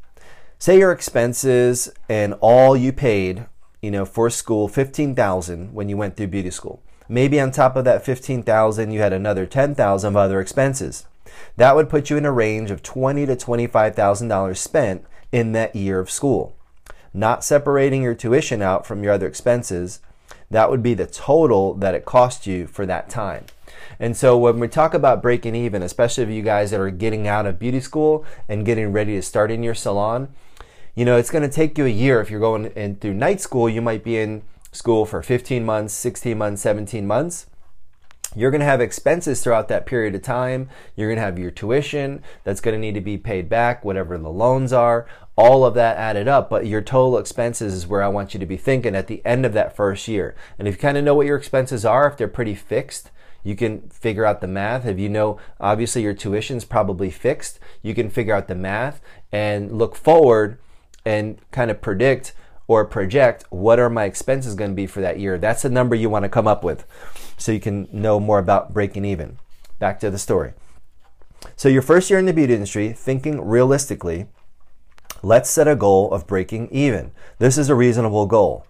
[0.60, 3.46] Say your expenses and all you paid,
[3.82, 6.84] you know, for school, 15,000 when you went through beauty school.
[7.10, 11.06] Maybe on top of that 15,000 you had another 10,000 of other expenses.
[11.58, 16.00] That would put you in a range of 20 to $25,000 spent in that year
[16.00, 16.56] of school.
[17.14, 20.00] Not separating your tuition out from your other expenses,
[20.52, 23.46] that would be the total that it cost you for that time.
[24.00, 27.28] And so when we talk about breaking even, especially for you guys that are getting
[27.28, 30.30] out of beauty school and getting ready to start in your salon,
[30.94, 32.20] you know, it's going to take you a year.
[32.20, 35.94] If you're going in through night school, you might be in school for 15 months,
[35.94, 37.48] 16 months, 17 months.
[38.36, 40.70] you're going to have expenses throughout that period of time.
[40.96, 44.18] You're going to have your tuition that's going to need to be paid back, whatever
[44.18, 46.50] the loans are, all of that added up.
[46.50, 49.46] But your total expenses is where I want you to be thinking at the end
[49.46, 50.36] of that first year.
[50.60, 53.12] And if you kind of know what your expenses are, if they're pretty fixed,
[53.44, 54.86] you can figure out the math.
[54.86, 59.78] If you know, obviously, your tuition's probably fixed, you can figure out the math and
[59.78, 60.60] look forward
[61.06, 62.34] and kind of predict
[62.68, 65.38] or project what are my expenses going to be for that year.
[65.38, 66.86] That's the number you want to come up with
[67.38, 69.40] so you can know more about breaking even.
[69.80, 70.54] Back to the story.
[71.56, 74.28] So, your first year in the beauty industry, thinking realistically,
[75.24, 77.12] let's set a goal of breaking even.
[77.40, 78.66] This is a reasonable goal.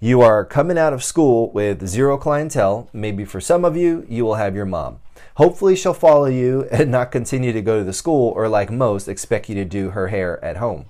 [0.00, 2.88] You are coming out of school with zero clientele.
[2.92, 5.00] Maybe for some of you, you will have your mom.
[5.36, 9.08] Hopefully, she'll follow you and not continue to go to the school or, like most,
[9.08, 10.86] expect you to do her hair at home.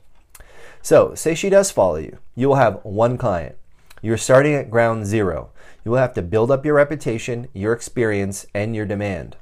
[0.83, 2.19] So, say she does follow you.
[2.35, 3.57] You will have one client.
[4.03, 5.51] You're starting at ground zero.
[5.85, 9.37] You will have to build up your reputation, your experience, and your demand.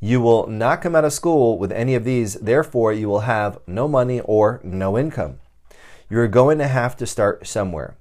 [0.00, 3.58] You will not come out of school with any of these, therefore, you will have
[3.66, 5.38] no money or no income.
[6.08, 7.96] You're going to have to start somewhere.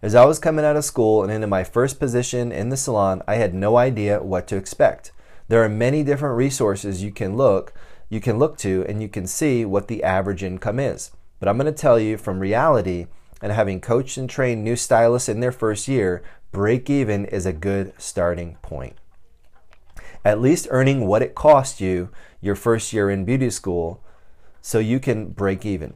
[0.00, 3.22] As I was coming out of school and into my first position in the salon,
[3.28, 5.12] I had no idea what to expect.
[5.48, 7.72] There are many different resources you can look
[8.12, 11.12] you can look to and you can see what the average income is.
[11.40, 13.06] But I'm going to tell you from reality
[13.40, 17.54] and having coached and trained new stylists in their first year, break even is a
[17.54, 18.96] good starting point.
[20.24, 24.02] At least earning what it cost you your first year in beauty school
[24.60, 25.94] so you can break even.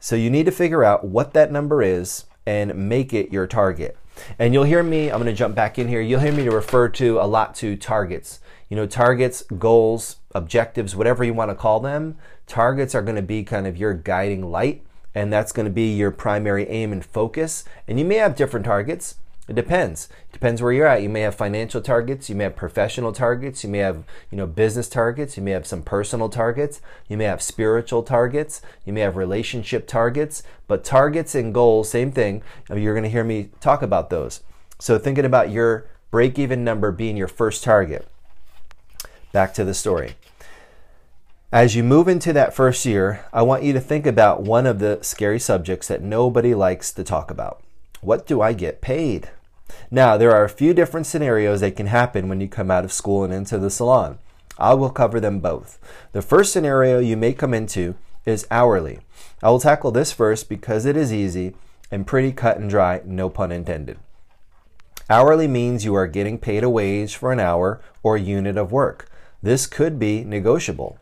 [0.00, 3.96] So you need to figure out what that number is and make it your target.
[4.38, 6.00] And you'll hear me, I'm going to jump back in here.
[6.00, 8.40] You'll hear me to refer to a lot to targets.
[8.68, 12.16] You know, targets, goals, objectives, whatever you want to call them.
[12.46, 14.82] Targets are going to be kind of your guiding light,
[15.14, 17.64] and that's going to be your primary aim and focus.
[17.86, 19.16] And you may have different targets.
[19.52, 20.08] It depends.
[20.30, 21.02] It depends where you're at.
[21.02, 24.46] You may have financial targets, you may have professional targets, you may have, you know,
[24.46, 29.02] business targets, you may have some personal targets, you may have spiritual targets, you may
[29.02, 32.42] have relationship targets, but targets and goals, same thing.
[32.70, 34.40] Uh, you're going to hear me talk about those.
[34.78, 38.08] So thinking about your break even number being your first target.
[39.32, 40.14] Back to the story.
[41.52, 44.78] As you move into that first year, I want you to think about one of
[44.78, 47.62] the scary subjects that nobody likes to talk about.
[48.00, 49.28] What do I get paid?
[49.90, 52.92] Now, there are a few different scenarios that can happen when you come out of
[52.92, 54.18] school and into the salon.
[54.58, 55.78] I will cover them both.
[56.12, 59.00] The first scenario you may come into is hourly.
[59.42, 61.54] I will tackle this first because it is easy
[61.90, 63.98] and pretty cut and dry, no pun intended.
[65.10, 69.10] Hourly means you are getting paid a wage for an hour or unit of work.
[69.42, 70.98] This could be negotiable.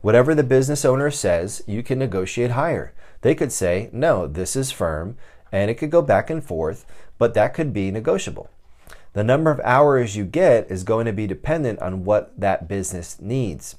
[0.00, 2.92] Whatever the business owner says, you can negotiate higher.
[3.20, 5.16] They could say, no, this is firm,
[5.52, 6.84] and it could go back and forth,
[7.22, 8.50] but that could be negotiable.
[9.12, 13.20] The number of hours you get is going to be dependent on what that business
[13.20, 13.76] needs.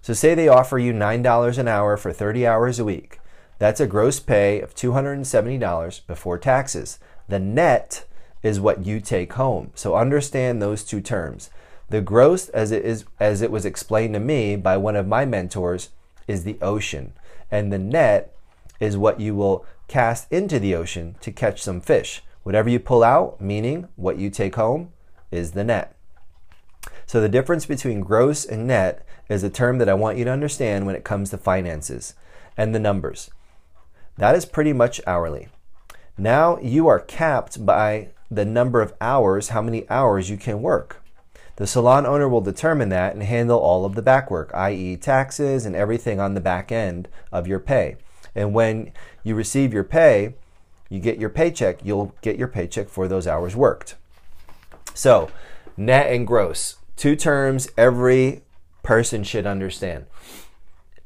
[0.00, 3.18] So, say they offer you $9 an hour for 30 hours a week.
[3.58, 7.00] That's a gross pay of $270 before taxes.
[7.26, 8.04] The net
[8.44, 9.72] is what you take home.
[9.74, 11.50] So, understand those two terms.
[11.88, 15.24] The gross, as it is, as it was explained to me by one of my
[15.24, 15.90] mentors,
[16.28, 17.12] is the ocean,
[17.50, 18.36] and the net
[18.78, 22.22] is what you will cast into the ocean to catch some fish.
[22.44, 24.92] Whatever you pull out, meaning what you take home,
[25.30, 25.96] is the net.
[27.06, 30.30] So the difference between gross and net is a term that I want you to
[30.30, 32.14] understand when it comes to finances
[32.56, 33.30] and the numbers.
[34.16, 35.48] That is pretty much hourly.
[36.16, 41.02] Now you are capped by the number of hours, how many hours you can work.
[41.56, 45.64] The salon owner will determine that and handle all of the back work, i.e., taxes
[45.64, 47.96] and everything on the back end of your pay.
[48.34, 50.34] And when you receive your pay,
[50.88, 53.96] you get your paycheck, you'll get your paycheck for those hours worked.
[54.94, 55.30] So,
[55.76, 58.42] net and gross, two terms every
[58.82, 60.06] person should understand.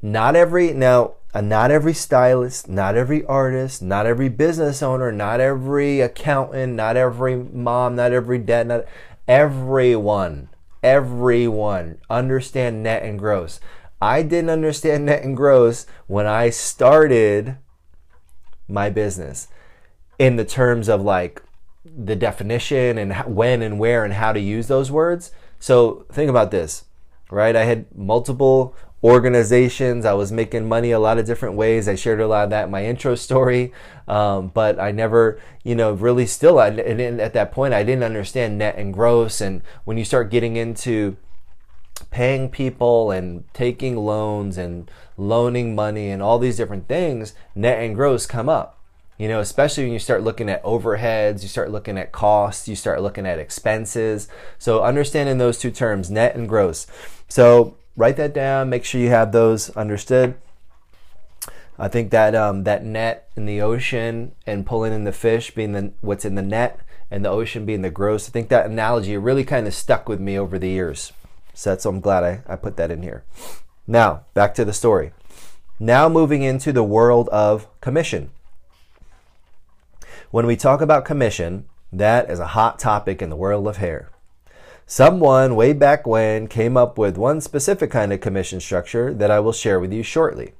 [0.01, 5.39] Not every now uh, not every stylist, not every artist, not every business owner, not
[5.39, 8.85] every accountant, not every mom, not every dad, not
[9.27, 10.49] everyone,
[10.81, 13.59] everyone understand net and gross.
[14.01, 17.57] I didn't understand net and gross when I started
[18.67, 19.49] my business
[20.19, 21.41] in the terms of like
[21.83, 25.31] the definition and when and where and how to use those words.
[25.59, 26.85] So think about this,
[27.31, 27.55] right?
[27.55, 30.05] I had multiple organizations.
[30.05, 31.87] I was making money a lot of different ways.
[31.87, 33.71] I shared a lot of that in my intro story,
[34.07, 36.59] um, but I never, you know, really still.
[36.59, 39.39] I, at that point, I didn't understand net and gross.
[39.39, 41.15] And when you start getting into
[42.11, 47.95] paying people and taking loans and loaning money and all these different things, net and
[47.95, 48.78] gross come up.
[49.19, 52.75] You know, especially when you start looking at overheads, you start looking at costs, you
[52.75, 54.29] start looking at expenses.
[54.57, 56.87] So, understanding those two terms, net and gross.
[57.27, 60.35] So, write that down, make sure you have those understood.
[61.77, 65.73] I think that um, that net in the ocean and pulling in the fish being
[65.73, 66.79] the what's in the net
[67.11, 68.29] and the ocean being the gross.
[68.29, 71.11] I think that analogy really kind of stuck with me over the years.
[71.53, 73.25] So that's, I'm glad I, I put that in here.
[73.85, 75.11] Now back to the story.
[75.77, 78.31] Now moving into the world of commission.
[80.31, 84.11] When we talk about commission, that is a hot topic in the world of hair.
[84.85, 89.39] Someone way back when came up with one specific kind of commission structure that I
[89.39, 90.53] will share with you shortly.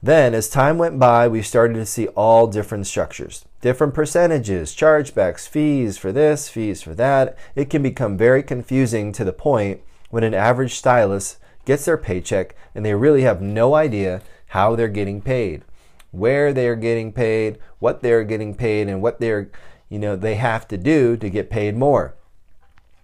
[0.00, 5.48] Then, as time went by, we started to see all different structures, different percentages, chargebacks,
[5.48, 7.36] fees for this, fees for that.
[7.56, 12.54] It can become very confusing to the point when an average stylist gets their paycheck
[12.76, 15.64] and they really have no idea how they're getting paid
[16.10, 19.50] where they're getting paid, what they're getting paid, and what they're,
[19.88, 22.14] you know, they have to do to get paid more.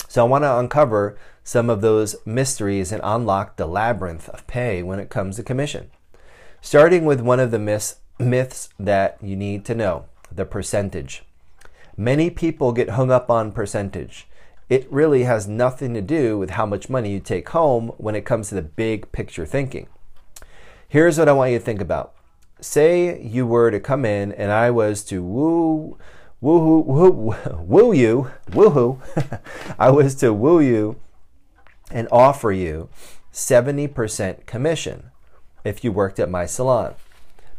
[0.09, 4.83] So I want to uncover some of those mysteries and unlock the labyrinth of pay
[4.83, 5.91] when it comes to commission.
[6.61, 11.25] Starting with one of the myths, myths that you need to know the percentage.
[11.97, 14.27] Many people get hung up on percentage.
[14.69, 18.25] It really has nothing to do with how much money you take home when it
[18.25, 19.89] comes to the big picture thinking.
[20.89, 22.15] Here's what I want you to think about
[22.65, 25.99] say you were to come in and I was to woo,
[26.41, 29.01] woo, woo, woo you, woohoo,
[29.79, 30.97] I was to woo you
[31.91, 32.89] and offer you
[33.33, 35.11] 70% commission
[35.65, 36.95] if you worked at my salon.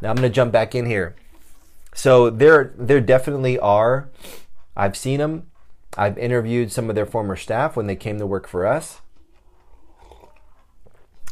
[0.02, 1.16] Now I'm going to jump back in here.
[1.94, 4.10] So there, there definitely are.
[4.76, 5.48] I've seen them.
[5.98, 9.00] I've interviewed some of their former staff when they came to work for us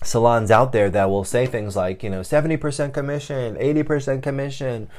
[0.04, 4.90] salons out there that will say things like, you know, 70% commission, 80% commission,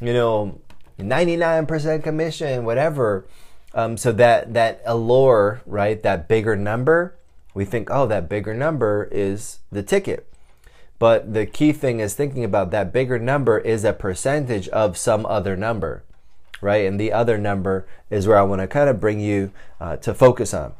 [0.00, 0.60] you know,
[0.98, 3.26] 99% commission, whatever.
[3.72, 7.14] Um, so that that allure, right, that bigger number,
[7.54, 10.26] we think, oh, that bigger number is the ticket.
[10.98, 15.24] But the key thing is thinking about that bigger number is a percentage of some
[15.24, 16.04] other number,
[16.60, 16.84] right?
[16.84, 20.12] And the other number is where I want to kind of bring you uh, to
[20.12, 20.74] focus on.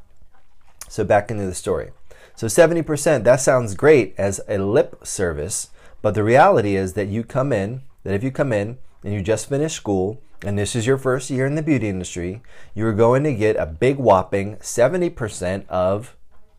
[0.89, 1.93] So back into the story.
[2.35, 5.71] So 70%, that sounds great as a lip service,
[6.03, 9.23] but the reality is that you come in, that if you come in and you
[9.23, 12.41] just finished school, and this is your first year in the beauty industry,
[12.75, 16.17] you're going to get a big whopping 70% of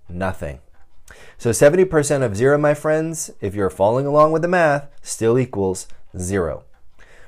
[0.08, 0.60] nothing.
[1.38, 5.88] So 70% of zero, my friends, if you're following along with the math, still equals
[6.18, 6.64] zero.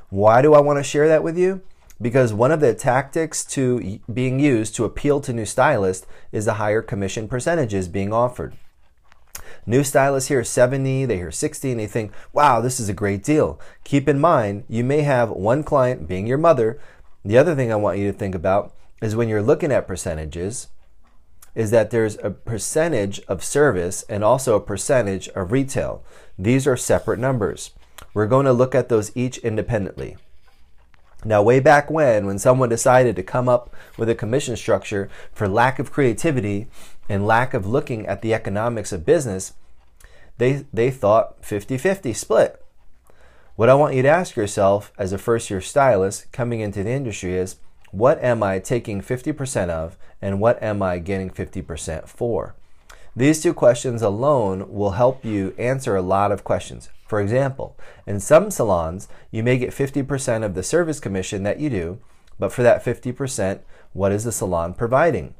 [0.09, 1.61] Why do I want to share that with you?
[2.03, 6.55] Because one of the tactics to being used to appeal to new stylists is the
[6.55, 8.53] higher commission percentages being offered.
[9.65, 13.23] New stylists hear 70, they hear 60, and they think, wow, this is a great
[13.23, 13.59] deal.
[13.85, 16.77] Keep in mind, you may have one client being your mother.
[17.23, 20.67] The other thing I want you to think about is when you're looking at percentages,
[21.55, 26.03] is that there's a percentage of service and also a percentage of retail.
[26.37, 27.71] These are separate numbers.
[28.13, 30.17] We're going to look at those each independently.
[31.25, 35.47] Now, way back when, when someone decided to come up with a commission structure for
[35.47, 36.67] lack of creativity
[37.07, 39.53] and lack of looking at the economics of business,
[40.37, 42.63] they, they thought 50 50 split.
[43.55, 46.89] What I want you to ask yourself as a first year stylist coming into the
[46.89, 47.57] industry is
[47.91, 52.55] what am I taking 50% of and what am I getting 50% for?
[53.15, 56.89] These two questions alone will help you answer a lot of questions.
[57.13, 61.69] For example, in some salons, you may get 50% of the service commission that you
[61.69, 61.99] do,
[62.39, 63.59] but for that 50%,
[63.91, 65.35] what is the salon providing?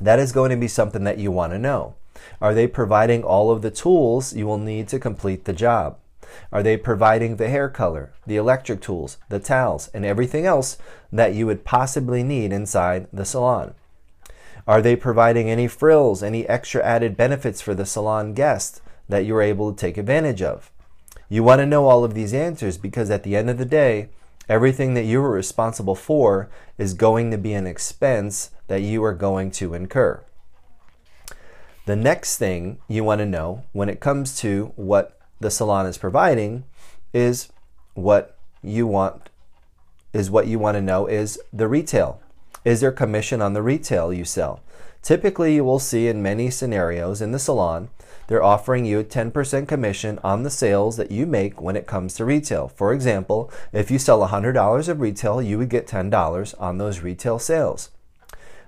[0.00, 1.96] That is going to be something that you want to know.
[2.40, 5.98] Are they providing all of the tools you will need to complete the job?
[6.50, 10.78] Are they providing the hair color, the electric tools, the towels, and everything else
[11.12, 13.74] that you would possibly need inside the salon?
[14.66, 19.42] Are they providing any frills, any extra added benefits for the salon guest that you're
[19.42, 20.70] able to take advantage of?
[21.28, 24.08] You want to know all of these answers because at the end of the day,
[24.48, 26.48] everything that you are responsible for
[26.78, 30.22] is going to be an expense that you are going to incur.
[31.84, 35.98] The next thing you want to know when it comes to what the salon is
[35.98, 36.64] providing
[37.12, 37.48] is
[37.94, 39.28] what you want
[40.12, 42.20] is what you want to know is the retail.
[42.64, 44.60] Is there commission on the retail you sell?
[45.02, 47.88] Typically, you will see in many scenarios in the salon
[48.28, 52.14] they're offering you a 10% commission on the sales that you make when it comes
[52.14, 52.68] to retail.
[52.68, 57.38] For example, if you sell $100 of retail, you would get $10 on those retail
[57.38, 57.90] sales.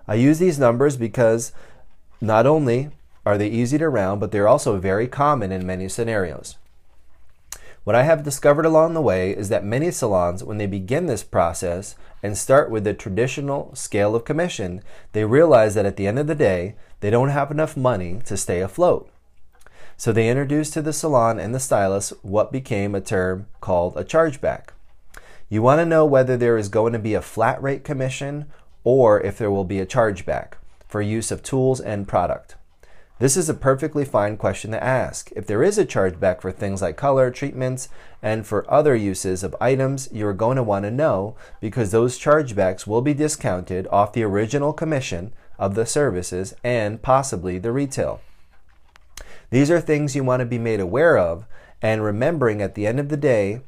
[0.09, 1.53] I use these numbers because
[2.21, 2.91] not only
[3.25, 6.57] are they easy to round, but they're also very common in many scenarios.
[7.85, 11.23] What I have discovered along the way is that many salons, when they begin this
[11.23, 14.83] process and start with the traditional scale of commission,
[15.13, 18.37] they realize that at the end of the day, they don't have enough money to
[18.37, 19.11] stay afloat.
[20.01, 24.03] So they introduced to the salon and the stylist what became a term called a
[24.03, 24.69] chargeback.
[25.51, 28.47] You want to know whether there is going to be a flat rate commission
[28.83, 30.53] or if there will be a chargeback
[30.89, 32.55] for use of tools and product.
[33.19, 35.31] This is a perfectly fine question to ask.
[35.37, 37.91] If there is a chargeback for things like color, treatments,
[38.23, 42.87] and for other uses of items, you're going to want to know because those chargebacks
[42.87, 48.23] will be discounted off the original commission of the services and possibly the retail.
[49.51, 51.45] These are things you want to be made aware of
[51.83, 53.63] and remembering at the end of the day,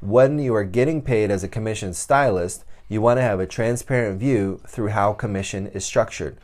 [0.00, 4.18] when you are getting paid as a commission stylist, you want to have a transparent
[4.18, 6.38] view through how commission is structured.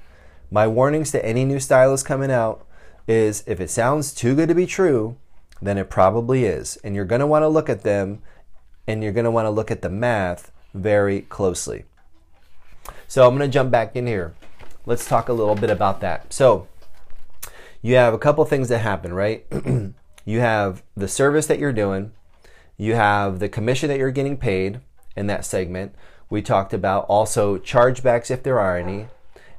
[0.50, 2.66] My warnings to any new stylist coming out
[3.08, 5.16] is if it sounds too good to be true,
[5.62, 6.76] then it probably is.
[6.84, 8.22] And you're going to want to look at them
[8.86, 11.84] and you're going to want to look at the math very closely.
[13.08, 14.34] So I'm going to jump back in here.
[14.86, 16.32] Let's talk a little bit about that.
[16.32, 16.68] So,
[17.84, 19.44] you have a couple things that happen, right?
[20.24, 22.12] you have the service that you're doing,
[22.78, 24.80] you have the commission that you're getting paid
[25.14, 25.94] in that segment.
[26.30, 29.08] We talked about also chargebacks if there are any.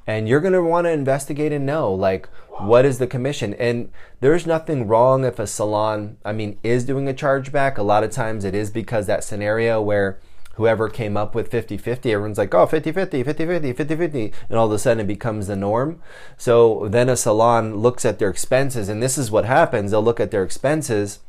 [0.07, 3.91] And you're going to want to investigate and know like what is the commission and
[4.21, 7.77] there's nothing wrong if a salon I mean is doing a chargeback.
[7.77, 10.19] A lot of times it is because that scenario where
[10.55, 14.79] whoever came up with 50-50 everyone's like oh 50-50 50-50 50-50 and all of a
[14.79, 16.01] sudden it becomes the norm.
[16.37, 19.91] So then a salon looks at their expenses and this is what happens.
[19.91, 21.19] They'll look at their expenses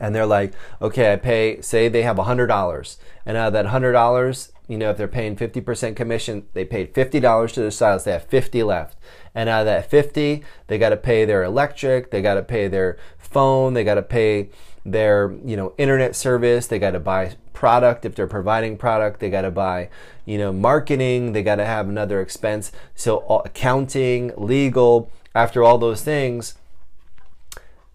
[0.00, 4.52] and they're like okay i pay say they have $100 and out of that $100
[4.68, 8.24] you know if they're paying 50% commission they paid $50 to their stylist they have
[8.24, 8.98] 50 left.
[9.34, 12.68] And out of that 50 they got to pay their electric they got to pay
[12.68, 14.50] their phone they got to pay
[14.84, 19.28] their you know internet service they got to buy product if they're providing product they
[19.30, 19.88] got to buy
[20.24, 26.02] you know marketing they got to have another expense so accounting legal after all those
[26.02, 26.54] things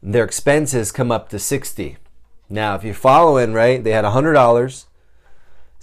[0.03, 1.97] their expenses come up to 60
[2.49, 4.85] now if you're following right they had $100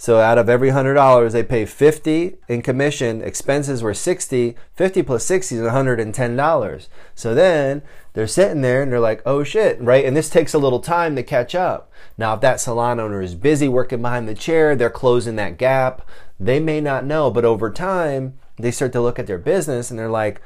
[0.01, 3.21] so out of every hundred dollars, they pay fifty in commission.
[3.21, 4.55] Expenses were sixty.
[4.73, 6.87] Fifty plus sixty is one hundred and ten dollars.
[7.15, 7.81] So then
[8.19, 10.03] they're sitting there and they're like, "Oh shit!" Right?
[10.03, 11.89] And this takes a little time to catch up.
[12.17, 16.01] Now, if that salon owner is busy working behind the chair, they're closing that gap.
[16.37, 19.97] They may not know, but over time, they start to look at their business and
[19.97, 20.41] they're like,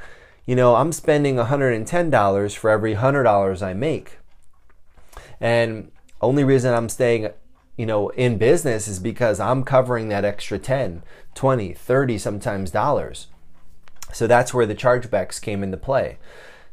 [0.46, 4.20] "You know, I'm spending one hundred and ten dollars for every hundred dollars I make."
[5.42, 7.30] And only reason I'm staying
[7.76, 11.02] you know, in business is because I'm covering that extra 10,
[11.34, 13.30] 20, 30 sometimes dollars.
[14.12, 16.20] So that's where the chargebacks came into play.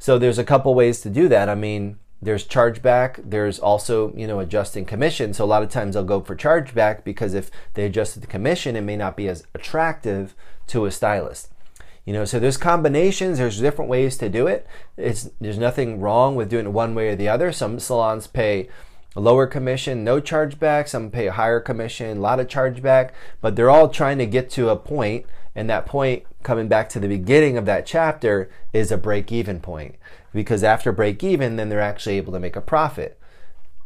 [0.01, 1.51] So there's a couple ways to do that.
[1.51, 5.33] I mean, there's chargeback, there's also, you know, adjusting commission.
[5.35, 8.77] So a lot of times they'll go for chargeback because if they adjusted the commission,
[8.77, 10.35] it may not be as attractive
[10.69, 11.51] to a stylist.
[12.07, 14.67] You know, so there's combinations, there's different ways to do it.
[14.97, 17.53] It's there's nothing wrong with doing it one way or the other.
[17.53, 18.69] Some salons pay
[19.15, 20.89] a lower commission, no chargeback.
[20.89, 24.49] Some pay a higher commission, a lot of chargeback, but they're all trying to get
[24.51, 28.93] to a point, and that point, coming back to the beginning of that chapter, is
[28.93, 29.97] a break even point.
[30.33, 33.19] Because after break even, then they're actually able to make a profit.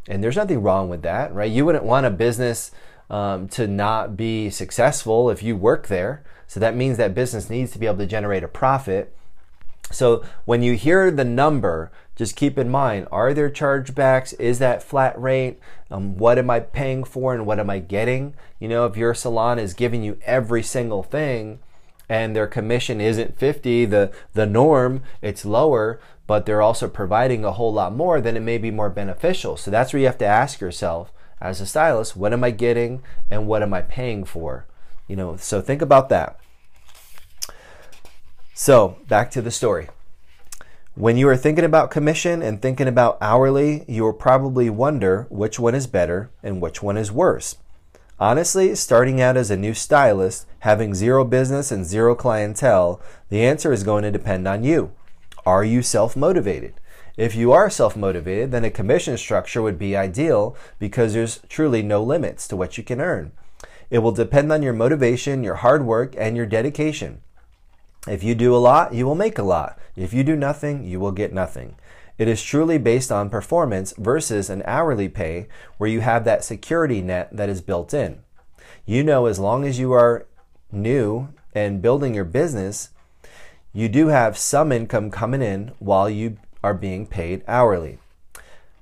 [0.06, 1.50] And there's nothing wrong with that, right?
[1.50, 2.70] You wouldn't want a business
[3.08, 6.22] um, to not be successful if you work there.
[6.46, 9.16] So that means that business needs to be able to generate a profit.
[9.90, 14.38] So when you hear the number just keep in mind are there chargebacks?
[14.38, 15.58] Is that flat rate?
[15.90, 18.34] Um, what am i paying for and what am i getting?
[18.58, 21.58] You know if your salon is giving you every single thing
[22.08, 27.52] and their commission isn't 50 the the norm it's lower but they're also providing a
[27.52, 29.56] whole lot more then it may be more beneficial.
[29.56, 33.02] So that's where you have to ask yourself as a stylist what am i getting
[33.30, 34.66] and what am i paying for?
[35.08, 36.38] You know so think about that.
[38.54, 39.88] So back to the story
[40.96, 45.58] when you are thinking about commission and thinking about hourly, you will probably wonder which
[45.58, 47.56] one is better and which one is worse.
[48.20, 53.72] Honestly, starting out as a new stylist, having zero business and zero clientele, the answer
[53.72, 54.92] is going to depend on you.
[55.44, 56.74] Are you self motivated?
[57.16, 61.82] If you are self motivated, then a commission structure would be ideal because there's truly
[61.82, 63.32] no limits to what you can earn.
[63.90, 67.20] It will depend on your motivation, your hard work, and your dedication.
[68.06, 69.78] If you do a lot, you will make a lot.
[69.96, 71.76] If you do nothing, you will get nothing.
[72.18, 75.48] It is truly based on performance versus an hourly pay
[75.78, 78.20] where you have that security net that is built in.
[78.84, 80.26] You know, as long as you are
[80.70, 82.90] new and building your business,
[83.72, 87.98] you do have some income coming in while you are being paid hourly.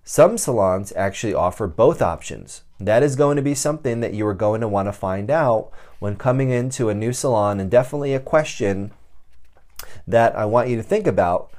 [0.04, 2.62] Some salons actually offer both options.
[2.80, 5.70] That is going to be something that you are going to want to find out
[6.00, 8.90] when coming into a new salon, and definitely a question
[10.06, 11.50] that I want you to think about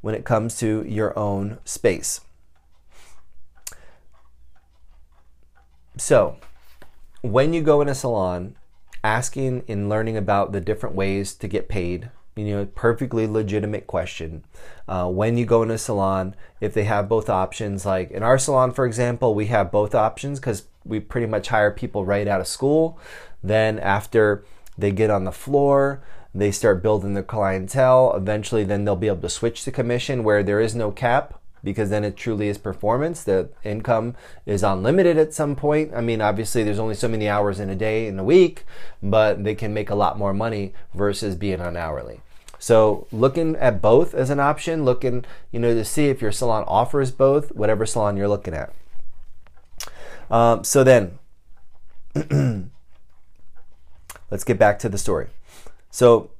[0.00, 2.20] when it comes to your own space.
[5.96, 6.36] So,
[7.20, 8.56] when you go in a salon,
[9.04, 14.44] asking and learning about the different ways to get paid, you know, perfectly legitimate question.
[14.88, 18.38] Uh, when you go in a salon, if they have both options, like in our
[18.38, 22.40] salon, for example, we have both options because we pretty much hire people right out
[22.40, 22.98] of school.
[23.42, 24.44] Then, after
[24.78, 26.02] they get on the floor,
[26.34, 28.14] they start building their clientele.
[28.14, 31.90] Eventually, then they'll be able to switch to commission where there is no cap because
[31.90, 33.22] then it truly is performance.
[33.22, 34.16] The income
[34.46, 35.92] is unlimited at some point.
[35.94, 38.64] I mean, obviously, there's only so many hours in a day, in a week,
[39.02, 42.20] but they can make a lot more money versus being on hourly.
[42.58, 46.64] So, looking at both as an option, looking, you know, to see if your salon
[46.66, 48.72] offers both, whatever salon you're looking at.
[50.30, 51.18] Um, so then,
[54.30, 55.28] let's get back to the story.
[55.94, 56.30] So,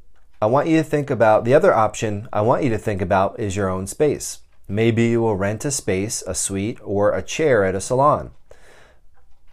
[0.40, 3.38] I want you to think about the other option I want you to think about
[3.38, 4.38] is your own space.
[4.66, 8.30] Maybe you will rent a space, a suite, or a chair at a salon.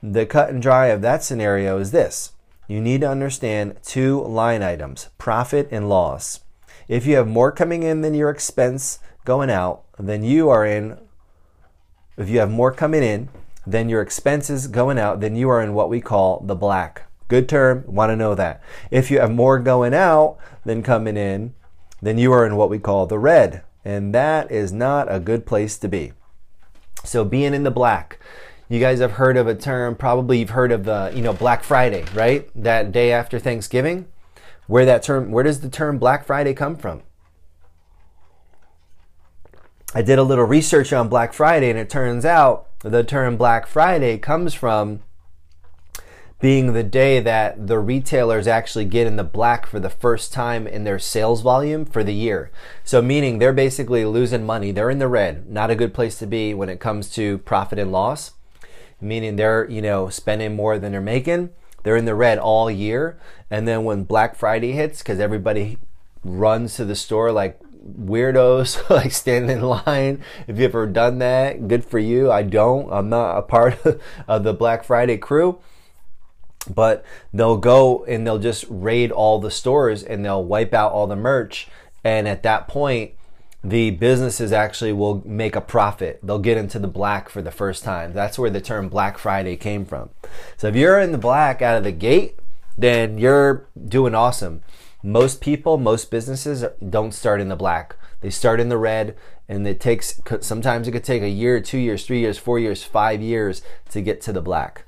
[0.02, 2.32] The cut and dry of that scenario is this
[2.70, 6.39] you need to understand two line items profit and loss.
[6.88, 10.97] If you have more coming in than your expense going out, then you are in,
[12.16, 13.28] if you have more coming in
[13.68, 17.09] than your expenses going out, then you are in what we call the black.
[17.30, 18.61] Good term, want to know that.
[18.91, 21.53] If you have more going out than coming in,
[22.01, 23.63] then you are in what we call the red.
[23.86, 26.11] And that is not a good place to be.
[27.05, 28.19] So being in the black.
[28.67, 31.63] You guys have heard of a term, probably you've heard of the, you know, Black
[31.63, 32.47] Friday, right?
[32.53, 34.07] That day after Thanksgiving.
[34.67, 37.01] Where that term where does the term Black Friday come from?
[39.95, 43.65] I did a little research on Black Friday and it turns out the term Black
[43.65, 45.01] Friday comes from
[46.39, 50.65] being the day that the retailers actually get in the black for the first time
[50.65, 52.49] in their sales volume for the year.
[52.85, 54.71] So, meaning they're basically losing money.
[54.71, 55.49] They're in the red.
[55.49, 58.33] Not a good place to be when it comes to profit and loss,
[59.01, 61.49] meaning they're, you know, spending more than they're making.
[61.83, 63.19] They're in the red all year.
[63.51, 65.77] And then when Black Friday hits, because everybody
[66.23, 70.23] runs to the store like weirdos, like standing in line.
[70.47, 72.31] If you've ever done that, good for you.
[72.31, 72.89] I don't.
[72.93, 73.77] I'm not a part
[74.27, 75.59] of the Black Friday crew
[76.74, 77.03] but
[77.34, 81.15] they'll go and they'll just raid all the stores and they'll wipe out all the
[81.15, 81.67] merch.
[82.03, 83.13] And at that point
[83.61, 86.20] the businesses actually will make a profit.
[86.24, 88.13] They'll get into the black for the first time.
[88.13, 90.11] That's where the term black friday came from.
[90.55, 92.39] So if you're in the black out of the gate
[92.78, 94.61] then you're doing awesome.
[95.03, 97.95] Most people most businesses don't start in the black.
[98.22, 99.17] They start in the red
[99.49, 102.84] and it takes sometimes it could take a year two years three years four years
[102.84, 104.86] five years to get to the black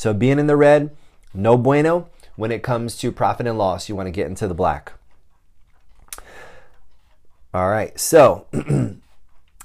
[0.00, 0.96] so being in the red,
[1.34, 2.08] no bueno.
[2.34, 4.94] When it comes to profit and loss, you want to get into the black.
[7.52, 8.46] All right, so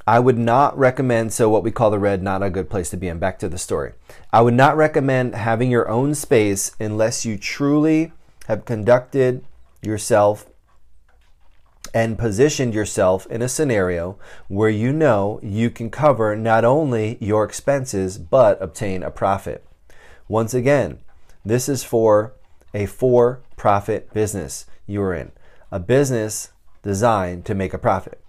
[0.06, 2.98] I would not recommend, so what we call the red, not a good place to
[2.98, 3.18] be in.
[3.18, 3.94] Back to the story.
[4.34, 8.12] I would not recommend having your own space unless you truly
[8.48, 9.46] have conducted
[9.82, 10.48] yourself
[11.94, 14.20] and positioned yourself in a scenario
[14.50, 19.65] where you know you can cover not only your expenses but obtain a profit.
[20.28, 20.98] Once again,
[21.46, 22.34] this is for
[22.74, 25.32] a for profit business you are in,
[25.72, 26.52] a business
[26.82, 28.20] designed to make a profit.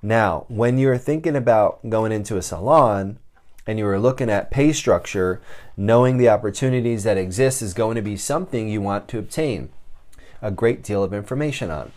[0.00, 3.18] Now, when you're thinking about going into a salon
[3.66, 5.42] and you are looking at pay structure,
[5.76, 9.68] knowing the opportunities that exist is going to be something you want to obtain
[10.40, 11.92] a great deal of information on.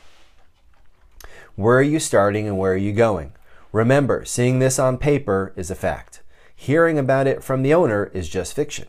[1.55, 3.31] Where are you starting and where are you going?
[3.71, 6.21] Remember, seeing this on paper is a fact.
[6.53, 8.87] Hearing about it from the owner is just fiction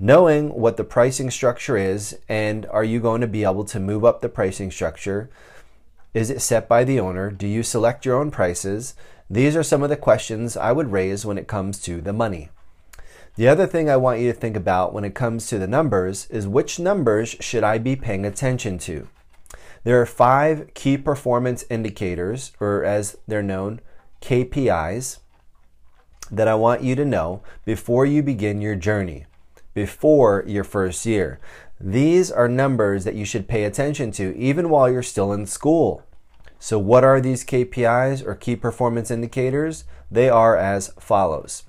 [0.00, 4.04] knowing what the pricing structure is and are you going to be able to move
[4.04, 5.30] up the pricing structure?
[6.12, 7.30] Is it set by the owner?
[7.30, 8.94] Do you select your own prices?
[9.30, 12.50] These are some of the questions I would raise when it comes to the money.
[13.36, 16.26] The other thing I want you to think about when it comes to the numbers
[16.30, 19.08] is which numbers should I be paying attention to?
[19.82, 23.80] There are five key performance indicators, or as they're known,
[24.22, 25.18] KPIs,
[26.30, 29.26] that I want you to know before you begin your journey
[29.74, 31.40] before your first year.
[31.80, 36.04] These are numbers that you should pay attention to even while you're still in school.
[36.58, 39.84] So, what are these KPIs or key performance indicators?
[40.10, 41.64] They are as follows.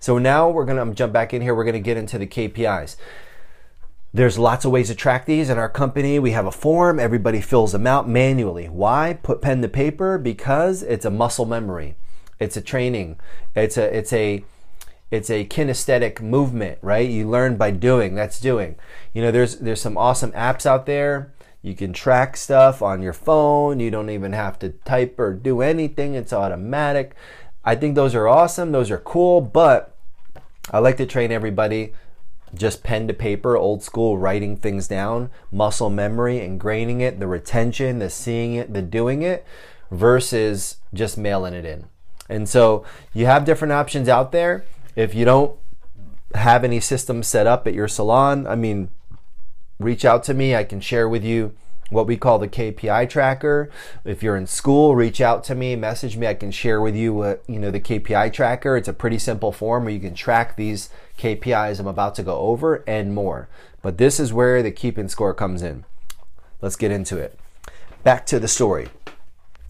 [0.00, 1.54] So, now we're going to jump back in here.
[1.54, 2.96] We're going to get into the KPIs.
[4.14, 6.18] There's lots of ways to track these in our company.
[6.18, 8.66] We have a form, everybody fills them out manually.
[8.66, 9.18] Why?
[9.22, 11.96] Put pen to paper because it's a muscle memory.
[12.40, 13.18] It's a training.
[13.54, 14.44] It's a it's a
[15.10, 17.08] it's a kinesthetic movement, right?
[17.08, 18.14] You learn by doing.
[18.14, 18.76] That's doing.
[19.12, 21.32] You know, there's there's some awesome apps out there.
[21.62, 23.80] You can track stuff on your phone.
[23.80, 26.14] You don't even have to type or do anything.
[26.14, 27.14] It's automatic.
[27.64, 28.72] I think those are awesome.
[28.72, 29.96] Those are cool, but
[30.70, 31.92] I like to train everybody
[32.54, 37.98] just pen to paper, old school, writing things down, muscle memory, ingraining it, the retention,
[37.98, 39.44] the seeing it, the doing it,
[39.90, 41.86] versus just mailing it in.
[42.28, 44.64] And so you have different options out there.
[44.98, 45.56] If you don't
[46.34, 48.88] have any systems set up at your salon, I mean,
[49.78, 50.56] reach out to me.
[50.56, 51.54] I can share with you
[51.88, 53.70] what we call the KPI tracker.
[54.04, 56.26] If you're in school, reach out to me, message me.
[56.26, 58.76] I can share with you what, you know, the KPI tracker.
[58.76, 62.36] It's a pretty simple form where you can track these KPIs I'm about to go
[62.36, 63.48] over and more.
[63.82, 65.84] But this is where the keeping score comes in.
[66.60, 67.38] Let's get into it.
[68.02, 68.88] Back to the story.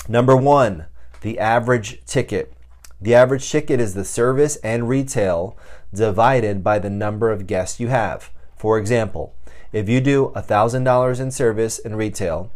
[0.08, 0.86] Number one,
[1.20, 2.54] the average ticket.
[3.00, 5.56] The average ticket is the service and retail
[5.94, 8.30] divided by the number of guests you have.
[8.56, 9.34] For example,
[9.72, 12.50] if you do $1,000 in service and retail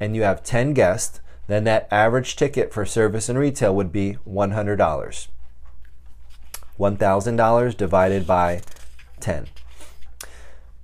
[0.00, 4.16] and you have 10 guests, then that average ticket for service and retail would be
[4.26, 5.28] $100.
[6.78, 8.62] $1,000 divided by
[9.20, 9.46] 10.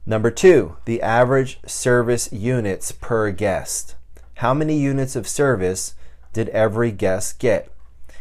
[0.05, 3.95] Number two, the average service units per guest.
[4.37, 5.95] How many units of service
[6.33, 7.73] did every guest get?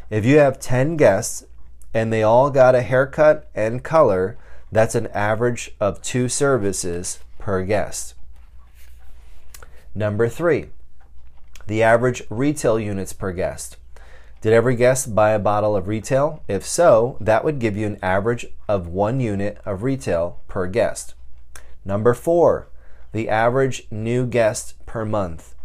[0.09, 1.45] If you have 10 guests
[1.93, 4.37] and they all got a haircut and color,
[4.71, 8.13] that's an average of two services per guest.
[9.93, 10.67] Number three,
[11.65, 13.75] the average retail units per guest.
[14.39, 16.41] Did every guest buy a bottle of retail?
[16.47, 21.15] If so, that would give you an average of one unit of retail per guest.
[21.83, 22.69] Number four,
[23.11, 25.55] the average new guest per month.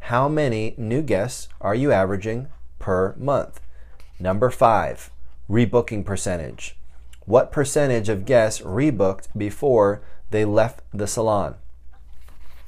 [0.00, 3.60] How many new guests are you averaging per month?
[4.20, 5.10] Number five,
[5.48, 6.76] rebooking percentage.
[7.24, 11.56] What percentage of guests rebooked before they left the salon.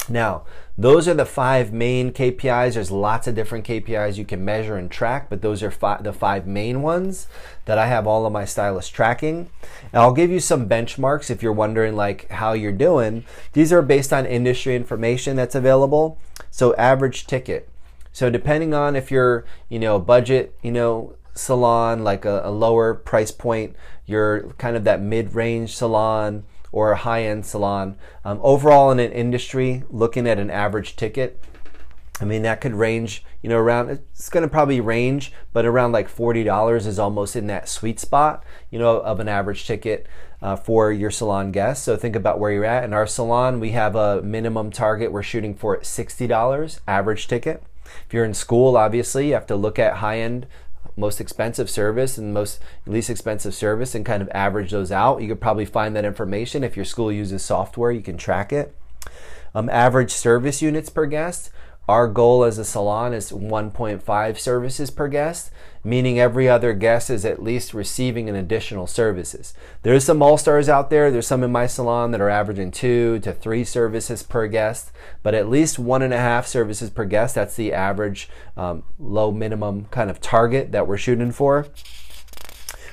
[0.09, 0.45] Now,
[0.77, 2.75] those are the five main KPIs.
[2.75, 6.13] There's lots of different KPIs you can measure and track, but those are fi- the
[6.13, 7.29] five main ones
[7.67, 9.51] that I have all of my stylists tracking.
[9.93, 13.25] And I'll give you some benchmarks if you're wondering like how you're doing.
[13.53, 16.19] These are based on industry information that's available.
[16.51, 17.69] So average ticket.
[18.13, 22.95] So depending on if you're, you know, budget, you know, salon, like a, a lower
[22.95, 23.77] price point,
[24.07, 27.97] you're kind of that mid-range salon, or a high end salon.
[28.25, 31.43] Um, overall, in an industry, looking at an average ticket,
[32.21, 35.93] I mean, that could range, you know, around, it's going to probably range, but around
[35.93, 40.07] like $40 is almost in that sweet spot, you know, of an average ticket
[40.43, 41.85] uh, for your salon guests.
[41.85, 42.85] So think about where you're at.
[42.85, 47.63] In our salon, we have a minimum target we're shooting for at $60 average ticket.
[48.07, 50.47] If you're in school, obviously, you have to look at high end
[50.97, 55.23] most expensive service and most least expensive service and kind of average those out.
[55.23, 58.77] You could probably find that information if your school uses software, you can track it.
[59.55, 61.51] Um, average service units per guest.
[61.89, 65.51] Our goal as a salon is 1.5 services per guest,
[65.83, 69.55] meaning every other guest is at least receiving an additional services.
[69.83, 71.11] There's some all stars out there.
[71.11, 74.91] There's some in my salon that are averaging two to three services per guest,
[75.23, 77.35] but at least one and a half services per guest.
[77.35, 81.67] That's the average um, low minimum kind of target that we're shooting for.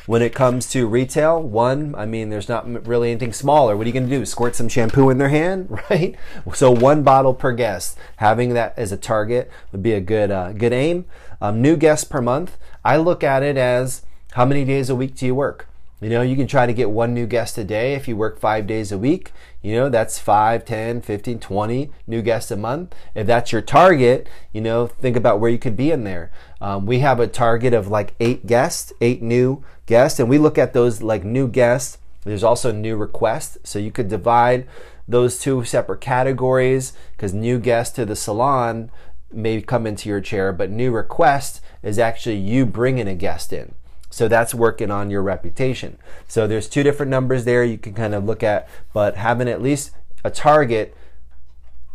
[0.06, 3.76] When it comes to retail, one, I mean, there's not really anything smaller.
[3.76, 4.26] What are you going to do?
[4.26, 6.16] Squirt some shampoo in their hand, right?
[6.54, 7.98] So one bottle per guest.
[8.16, 11.04] Having that as a target would be a good uh, good aim.
[11.42, 12.58] Um, new guests per month.
[12.88, 15.68] I look at it as how many days a week do you work?
[16.00, 18.40] You know, you can try to get one new guest a day if you work
[18.40, 19.34] five days a week.
[19.62, 22.96] You know, that's 5, 10, 15, 20 new guests a month.
[23.14, 26.32] If that's your target, you know, think about where you could be in there.
[26.62, 30.58] Um, we have a target of like eight guests, eight new guests, and we look
[30.58, 31.98] at those like new guests.
[32.24, 33.58] There's also new requests.
[33.66, 34.66] So you could divide
[35.10, 38.92] those two separate categories because new guests to the salon
[39.30, 43.74] may come into your chair, but new request is actually you bringing a guest in.
[44.10, 45.98] So that's working on your reputation.
[46.28, 49.62] So there's two different numbers there you can kind of look at, but having at
[49.62, 49.92] least
[50.24, 50.96] a target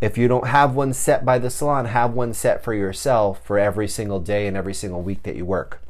[0.03, 3.57] if you don't have one set by the salon, have one set for yourself for
[3.57, 5.81] every single day and every single week that you work.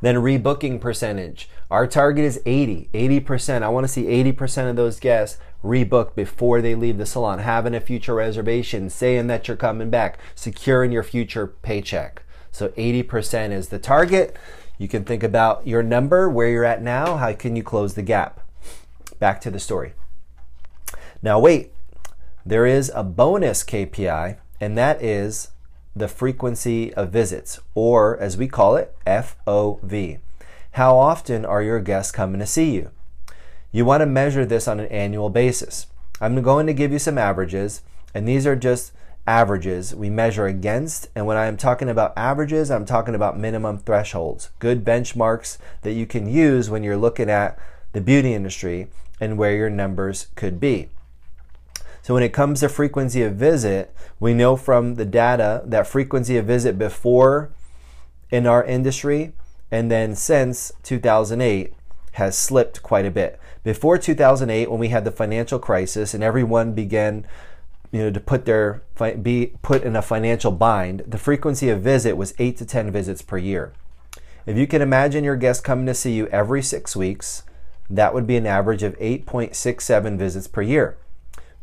[0.00, 1.50] Then rebooking percentage.
[1.70, 2.88] Our target is 80.
[2.94, 3.62] 80%.
[3.62, 7.74] I want to see 80% of those guests rebook before they leave the salon, having
[7.74, 12.22] a future reservation, saying that you're coming back, securing your future paycheck.
[12.54, 14.36] So 80% is the target.
[14.78, 18.02] You can think about your number, where you're at now, how can you close the
[18.02, 18.40] gap?
[19.18, 19.94] Back to the story.
[21.20, 21.72] Now, wait,
[22.46, 25.48] there is a bonus KPI, and that is
[25.96, 30.20] the frequency of visits, or as we call it, FOV.
[30.72, 32.92] How often are your guests coming to see you?
[33.72, 35.88] You want to measure this on an annual basis.
[36.20, 37.82] I'm going to give you some averages,
[38.14, 38.92] and these are just
[39.26, 41.08] averages we measure against.
[41.14, 46.06] And when I'm talking about averages, I'm talking about minimum thresholds, good benchmarks that you
[46.06, 47.58] can use when you're looking at
[47.92, 48.88] the beauty industry
[49.20, 50.88] and where your numbers could be.
[52.02, 56.36] So when it comes to frequency of visit, we know from the data that frequency
[56.36, 57.50] of visit before
[58.30, 59.32] in our industry
[59.70, 61.72] and then since 2008
[62.12, 63.40] has slipped quite a bit.
[63.62, 67.26] Before 2008 when we had the financial crisis and everyone began
[67.94, 68.82] you know to put their
[69.22, 73.22] be put in a financial bind, the frequency of visit was 8 to 10 visits
[73.22, 73.72] per year.
[74.46, 77.44] If you can imagine your guest coming to see you every 6 weeks,
[77.88, 80.96] that would be an average of 8.67 visits per year.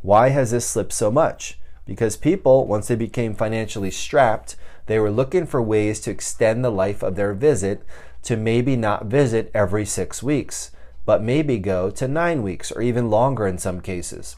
[0.01, 1.59] Why has this slipped so much?
[1.86, 4.55] Because people, once they became financially strapped,
[4.86, 7.84] they were looking for ways to extend the life of their visit
[8.23, 10.71] to maybe not visit every six weeks,
[11.05, 14.38] but maybe go to nine weeks or even longer in some cases.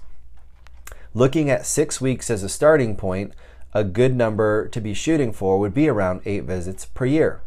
[1.16, 3.34] Looking at six weeks as a starting point,
[3.74, 7.42] a good number to be shooting for would be around eight visits per year.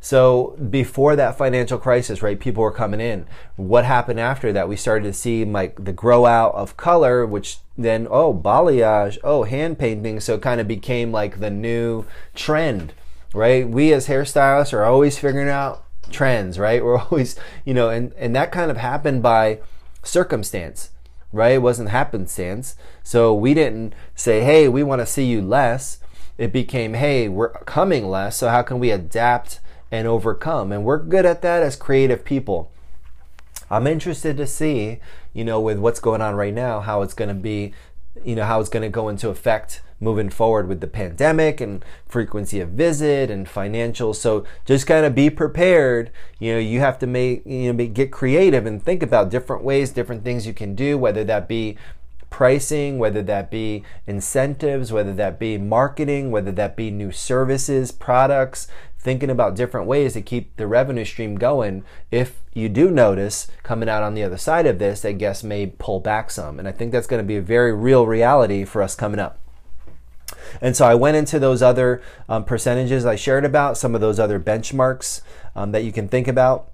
[0.00, 3.26] So before that financial crisis, right, people were coming in.
[3.56, 4.68] What happened after that?
[4.68, 9.42] We started to see like the grow out of color, which then oh balayage, oh
[9.42, 10.20] hand painting.
[10.20, 12.94] So it kind of became like the new trend,
[13.34, 13.68] right?
[13.68, 16.84] We as hairstylists are always figuring out trends, right?
[16.84, 19.60] We're always, you know, and and that kind of happened by
[20.02, 20.90] circumstance
[21.36, 21.54] right?
[21.54, 22.76] It wasn't happenstance.
[23.02, 25.98] So we didn't say, hey, we want to see you less.
[26.38, 28.36] It became, hey, we're coming less.
[28.36, 29.60] So how can we adapt
[29.90, 30.72] and overcome.
[30.72, 32.70] And we're good at that as creative people.
[33.70, 34.98] I'm interested to see,
[35.32, 37.72] you know, with what's going on right now, how it's going to be,
[38.24, 41.84] you know, how it's going to go into effect moving forward with the pandemic and
[42.06, 44.16] frequency of visit and financials.
[44.16, 46.10] So just kind of be prepared.
[46.38, 49.90] You know, you have to make, you know, get creative and think about different ways,
[49.90, 51.78] different things you can do, whether that be
[52.28, 58.68] pricing, whether that be incentives, whether that be marketing, whether that be new services, products,
[59.06, 63.88] thinking about different ways to keep the revenue stream going if you do notice coming
[63.88, 66.58] out on the other side of this that guests may pull back some.
[66.58, 69.38] And I think that's going to be a very real reality for us coming up.
[70.60, 74.18] And so I went into those other um, percentages I shared about, some of those
[74.18, 75.20] other benchmarks
[75.54, 76.72] um, that you can think about.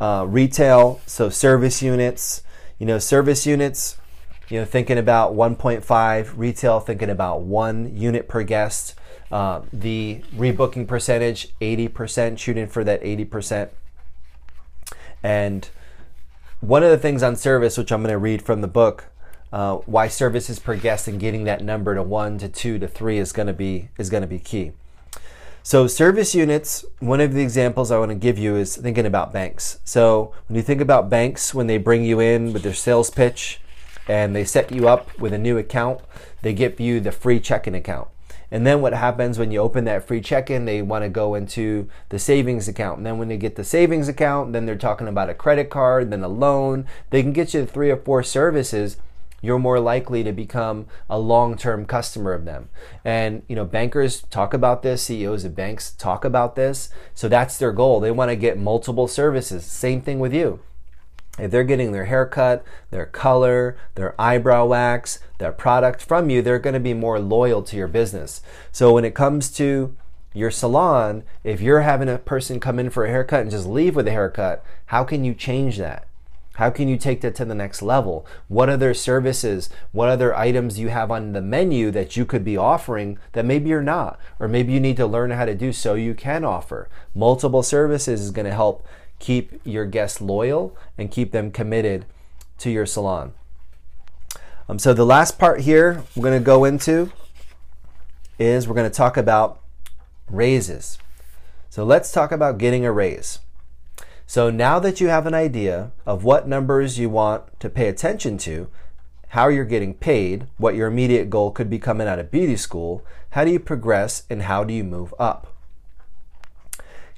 [0.00, 2.42] Uh, retail, so service units,
[2.78, 3.98] you know, service units,
[4.48, 8.94] you know, thinking about 1.5, retail, thinking about one unit per guest.
[9.32, 13.70] Uh, the rebooking percentage, 80%, shooting for that 80%.
[15.22, 15.68] And
[16.60, 19.06] one of the things on service, which I'm going to read from the book,
[19.52, 23.18] uh, why services per guest and getting that number to one to two to three
[23.18, 24.72] is going to be is going to be key.
[25.62, 29.32] So service units, one of the examples I want to give you is thinking about
[29.32, 29.78] banks.
[29.84, 33.60] So when you think about banks, when they bring you in with their sales pitch
[34.06, 36.00] and they set you up with a new account,
[36.42, 38.08] they give you the free checking account.
[38.54, 41.88] And then what happens when you open that free check-in, they want to go into
[42.10, 42.98] the savings account.
[42.98, 46.12] And then when they get the savings account, then they're talking about a credit card,
[46.12, 46.86] then a loan.
[47.10, 48.96] They can get you three or four services
[49.42, 52.68] you're more likely to become a long-term customer of them.
[53.04, 56.90] And you know, bankers talk about this, CEOs of banks talk about this.
[57.12, 57.98] So that's their goal.
[57.98, 59.66] They want to get multiple services.
[59.66, 60.60] Same thing with you.
[61.38, 66.60] If they're getting their haircut, their color, their eyebrow wax, their product from you, they're
[66.60, 68.40] going to be more loyal to your business.
[68.70, 69.96] So when it comes to
[70.32, 73.96] your salon, if you're having a person come in for a haircut and just leave
[73.96, 76.06] with a haircut, how can you change that?
[76.54, 78.24] How can you take that to the next level?
[78.46, 82.56] What other services, what other items you have on the menu that you could be
[82.56, 85.94] offering that maybe you're not, or maybe you need to learn how to do so
[85.94, 86.88] you can offer?
[87.12, 88.86] Multiple services is going to help
[89.18, 92.06] keep your guests loyal and keep them committed
[92.58, 93.32] to your salon.
[94.68, 97.12] Um, so, the last part here we're going to go into
[98.38, 99.60] is we're going to talk about
[100.30, 100.98] raises.
[101.68, 103.40] So, let's talk about getting a raise.
[104.26, 108.38] So, now that you have an idea of what numbers you want to pay attention
[108.38, 108.68] to,
[109.28, 113.04] how you're getting paid, what your immediate goal could be coming out of beauty school,
[113.30, 115.53] how do you progress, and how do you move up?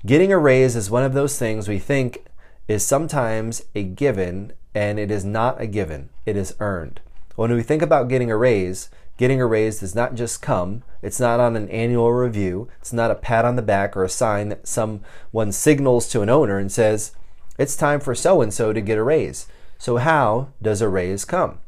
[0.05, 2.27] Getting a raise is one of those things we think
[2.69, 7.01] is sometimes a given, and it is not a given, it is earned.
[7.35, 11.19] When we think about getting a raise, getting a raise does not just come, it's
[11.19, 14.51] not on an annual review, it's not a pat on the back or a sign
[14.51, 17.13] that someone signals to an owner and says,
[17.59, 19.47] it's time for so and so to get a raise.
[19.79, 21.59] So, how does a raise come?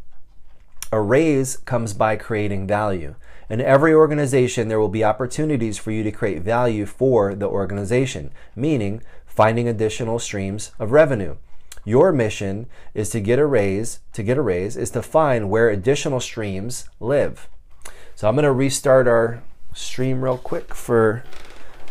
[0.92, 3.14] A raise comes by creating value.
[3.50, 8.30] In every organization, there will be opportunities for you to create value for the organization,
[8.54, 11.36] meaning finding additional streams of revenue.
[11.84, 15.70] Your mission is to get a raise, to get a raise is to find where
[15.70, 17.48] additional streams live.
[18.14, 19.42] So I'm going to restart our
[19.72, 21.24] stream real quick for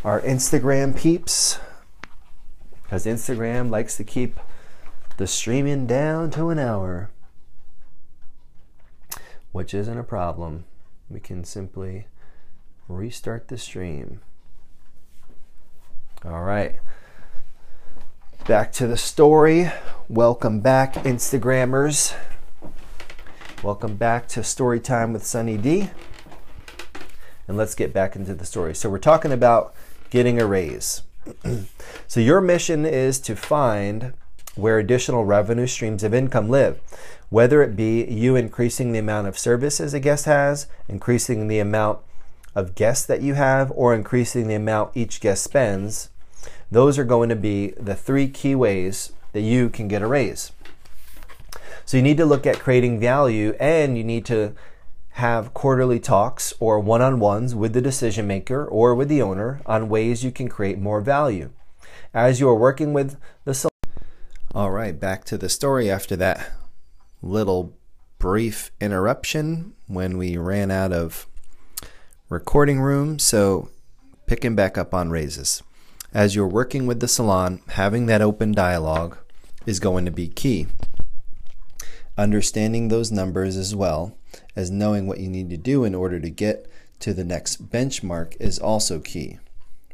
[0.04, 1.58] our Instagram peeps
[2.84, 4.40] because Instagram likes to keep
[5.18, 7.10] the streaming down to an hour,
[9.52, 10.66] which isn't a problem.
[11.10, 12.08] We can simply
[12.90, 14.20] restart the stream.
[16.26, 16.76] All right.
[18.46, 19.72] Back to the story.
[20.10, 22.14] Welcome back, Instagrammers.
[23.64, 25.90] Welcome back to Story Time with Sunny D.
[27.48, 28.76] And let's get back into the story.
[28.76, 29.74] So, we're talking about
[30.10, 31.04] getting a raise.
[32.08, 34.14] so, your mission is to find
[34.58, 36.80] where additional revenue streams of income live,
[37.30, 42.00] whether it be you increasing the amount of services a guest has, increasing the amount
[42.56, 46.10] of guests that you have, or increasing the amount each guest spends.
[46.72, 50.52] Those are going to be the three key ways that you can get a raise.
[51.86, 54.54] So you need to look at creating value and you need to
[55.12, 59.62] have quarterly talks or one on ones with the decision maker or with the owner
[59.66, 61.50] on ways you can create more value.
[62.14, 63.54] As you are working with the
[64.56, 66.52] all right, back to the story after that
[67.22, 67.78] little
[68.18, 71.28] brief interruption when we ran out of
[72.30, 73.20] recording room.
[73.20, 73.70] So,
[74.26, 75.62] picking back up on raises.
[76.14, 79.18] As you're working with the salon, having that open dialogue
[79.66, 80.68] is going to be key.
[82.18, 84.18] Understanding those numbers as well
[84.56, 86.68] as knowing what you need to do in order to get
[87.00, 89.38] to the next benchmark is also key.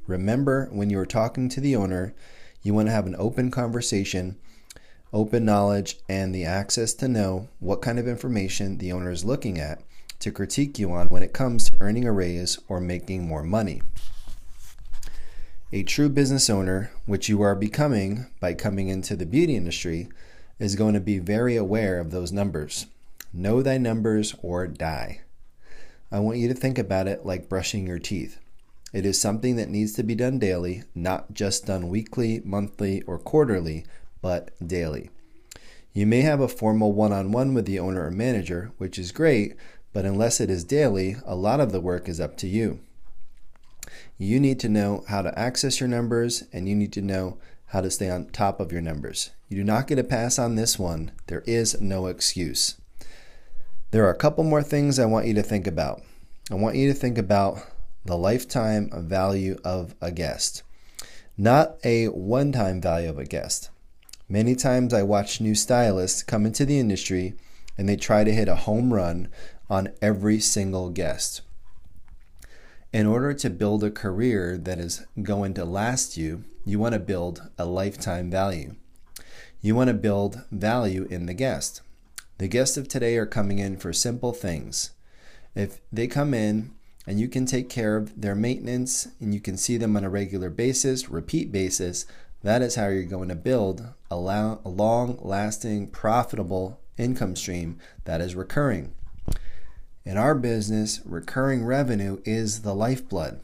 [0.07, 2.13] Remember, when you are talking to the owner,
[2.63, 4.37] you want to have an open conversation,
[5.11, 9.59] open knowledge, and the access to know what kind of information the owner is looking
[9.59, 9.83] at
[10.19, 13.81] to critique you on when it comes to earning a raise or making more money.
[15.73, 20.07] A true business owner, which you are becoming by coming into the beauty industry,
[20.59, 22.85] is going to be very aware of those numbers.
[23.33, 25.21] Know thy numbers or die.
[26.11, 28.39] I want you to think about it like brushing your teeth.
[28.93, 33.17] It is something that needs to be done daily, not just done weekly, monthly, or
[33.17, 33.85] quarterly,
[34.21, 35.09] but daily.
[35.93, 39.11] You may have a formal one on one with the owner or manager, which is
[39.11, 39.55] great,
[39.93, 42.79] but unless it is daily, a lot of the work is up to you.
[44.17, 47.37] You need to know how to access your numbers and you need to know
[47.67, 49.31] how to stay on top of your numbers.
[49.49, 51.11] You do not get a pass on this one.
[51.27, 52.79] There is no excuse.
[53.89, 56.01] There are a couple more things I want you to think about.
[56.51, 57.59] I want you to think about
[58.05, 60.63] the lifetime value of a guest,
[61.37, 63.69] not a one time value of a guest.
[64.27, 67.33] Many times I watch new stylists come into the industry
[67.77, 69.29] and they try to hit a home run
[69.69, 71.41] on every single guest.
[72.91, 76.99] In order to build a career that is going to last you, you want to
[76.99, 78.75] build a lifetime value.
[79.61, 81.81] You want to build value in the guest.
[82.37, 84.91] The guests of today are coming in for simple things.
[85.55, 86.71] If they come in
[87.05, 90.09] and you can take care of their maintenance and you can see them on a
[90.09, 92.05] regular basis, repeat basis,
[92.43, 98.35] that is how you're going to build a long lasting, profitable income stream that is
[98.35, 98.93] recurring.
[100.05, 103.39] In our business, recurring revenue is the lifeblood.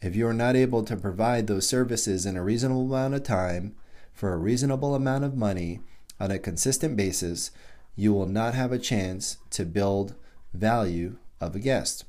[0.00, 3.74] If you are not able to provide those services in a reasonable amount of time
[4.12, 5.80] for a reasonable amount of money
[6.18, 7.50] on a consistent basis,
[7.94, 10.14] you will not have a chance to build
[10.54, 12.04] value of a guest.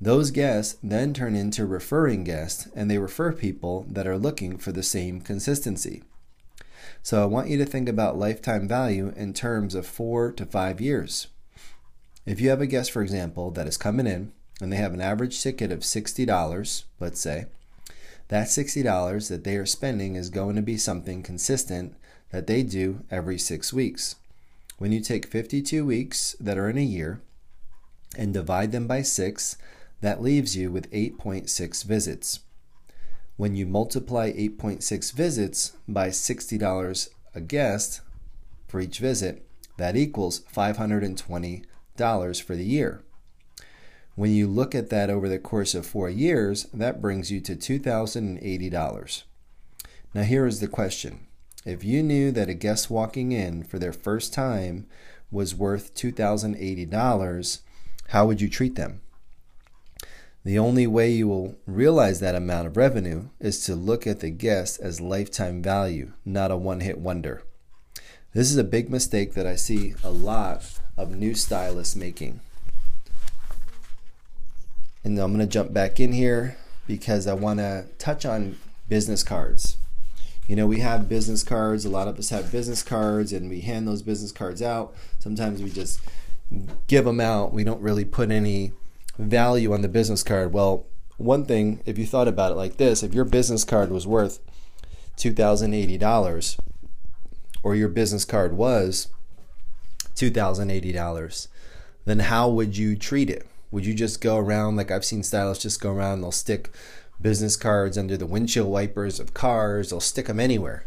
[0.00, 4.72] Those guests then turn into referring guests and they refer people that are looking for
[4.72, 6.02] the same consistency.
[7.02, 10.80] So I want you to think about lifetime value in terms of four to five
[10.80, 11.26] years.
[12.24, 15.00] If you have a guest, for example, that is coming in and they have an
[15.02, 17.46] average ticket of $60, let's say,
[18.28, 21.94] that $60 that they are spending is going to be something consistent
[22.30, 24.16] that they do every six weeks.
[24.78, 27.20] When you take 52 weeks that are in a year
[28.16, 29.56] and divide them by six,
[30.00, 32.40] that leaves you with 8.6 visits.
[33.36, 38.00] When you multiply 8.6 visits by $60 a guest
[38.68, 39.46] for each visit,
[39.76, 43.02] that equals $520 for the year.
[44.14, 47.56] When you look at that over the course of four years, that brings you to
[47.56, 49.22] $2,080.
[50.12, 51.26] Now, here is the question
[51.64, 54.86] if you knew that a guest walking in for their first time
[55.30, 57.60] was worth $2,080,
[58.08, 59.00] how would you treat them?
[60.50, 64.30] The only way you will realize that amount of revenue is to look at the
[64.30, 67.44] guest as lifetime value, not a one hit wonder.
[68.34, 72.40] This is a big mistake that I see a lot of new stylists making.
[75.04, 79.22] and I'm going to jump back in here because I want to touch on business
[79.22, 79.76] cards.
[80.48, 81.84] You know, we have business cards.
[81.84, 84.96] A lot of us have business cards and we hand those business cards out.
[85.20, 86.00] Sometimes we just
[86.88, 87.52] give them out.
[87.52, 88.72] We don't really put any
[89.20, 90.52] value on the business card.
[90.52, 94.06] Well, one thing, if you thought about it like this, if your business card was
[94.06, 94.40] worth
[95.16, 96.58] $2,080
[97.62, 99.08] or your business card was
[100.14, 101.48] $2,080,
[102.06, 103.46] then how would you treat it?
[103.70, 106.70] Would you just go around like I've seen stylists just go around, they'll stick
[107.20, 110.86] business cards under the windshield wipers of cars, they'll stick them anywhere.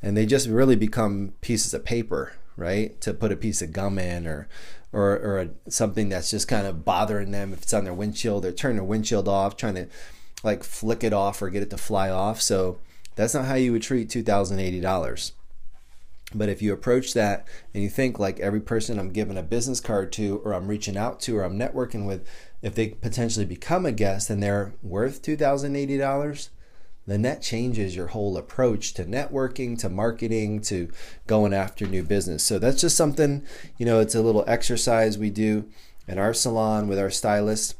[0.00, 3.00] And they just really become pieces of paper, right?
[3.00, 4.48] To put a piece of gum in or
[4.92, 8.44] or, or a, something that's just kind of bothering them if it's on their windshield,
[8.44, 9.88] they're turning their windshield off, trying to
[10.44, 12.40] like flick it off or get it to fly off.
[12.42, 12.78] So
[13.16, 15.32] that's not how you would treat $2,080.
[16.34, 19.80] But if you approach that and you think like every person I'm giving a business
[19.80, 22.26] card to, or I'm reaching out to, or I'm networking with,
[22.62, 26.48] if they potentially become a guest and they're worth $2,080,
[27.06, 30.88] then that changes your whole approach to networking, to marketing, to
[31.26, 32.44] going after new business.
[32.44, 33.44] So that's just something,
[33.76, 35.68] you know, it's a little exercise we do
[36.06, 37.74] in our salon with our stylist.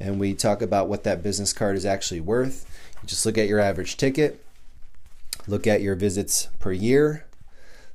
[0.00, 2.68] And we talk about what that business card is actually worth.
[3.00, 4.44] You just look at your average ticket,
[5.46, 7.26] look at your visits per year,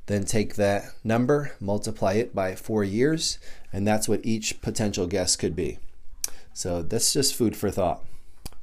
[0.06, 3.38] then take that number, multiply it by four years,
[3.74, 5.78] and that's what each potential guest could be.
[6.54, 8.04] So that's just food for thought.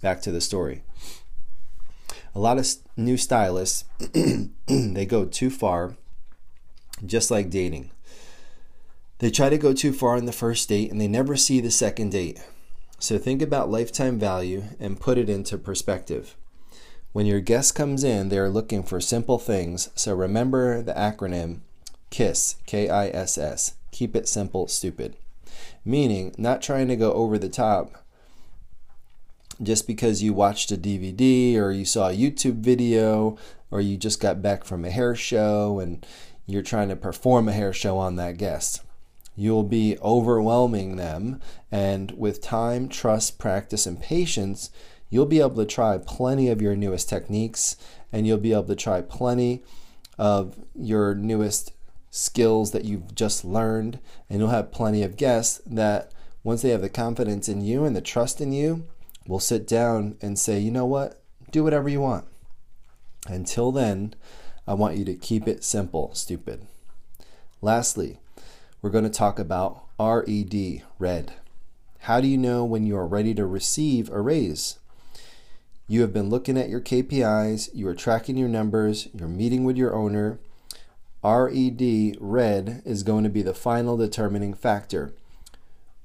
[0.00, 0.82] Back to the story.
[2.36, 2.66] A lot of
[2.98, 3.84] new stylists,
[4.66, 5.96] they go too far,
[7.06, 7.92] just like dating.
[9.20, 11.70] They try to go too far in the first date and they never see the
[11.70, 12.38] second date.
[12.98, 16.36] So think about lifetime value and put it into perspective.
[17.14, 21.60] When your guest comes in, they are looking for simple things, so remember the acronym
[22.10, 23.76] KISS, K I S S.
[23.92, 25.16] Keep it simple, stupid.
[25.86, 28.04] Meaning, not trying to go over the top
[29.62, 33.36] just because you watched a DVD or you saw a YouTube video
[33.70, 36.06] or you just got back from a hair show and
[36.46, 38.82] you're trying to perform a hair show on that guest.
[39.34, 44.70] You'll be overwhelming them, and with time, trust, practice, and patience,
[45.10, 47.76] you'll be able to try plenty of your newest techniques
[48.12, 49.62] and you'll be able to try plenty
[50.18, 51.72] of your newest
[52.10, 53.98] skills that you've just learned
[54.30, 56.10] and you'll have plenty of guests that
[56.42, 58.86] once they have the confidence in you and the trust in you
[59.26, 61.22] will sit down and say you know what?
[61.50, 62.26] Do whatever you want.
[63.28, 64.14] Until then
[64.68, 66.66] i want you to keep it simple stupid.
[67.60, 68.18] Lastly
[68.82, 71.34] we're going to talk about red red.
[72.00, 74.78] How do you know when you are ready to receive a raise?
[75.88, 79.76] You have been looking at your KPIs, you are tracking your numbers, you're meeting with
[79.76, 80.38] your owner.
[81.24, 85.14] RED, red, is going to be the final determining factor.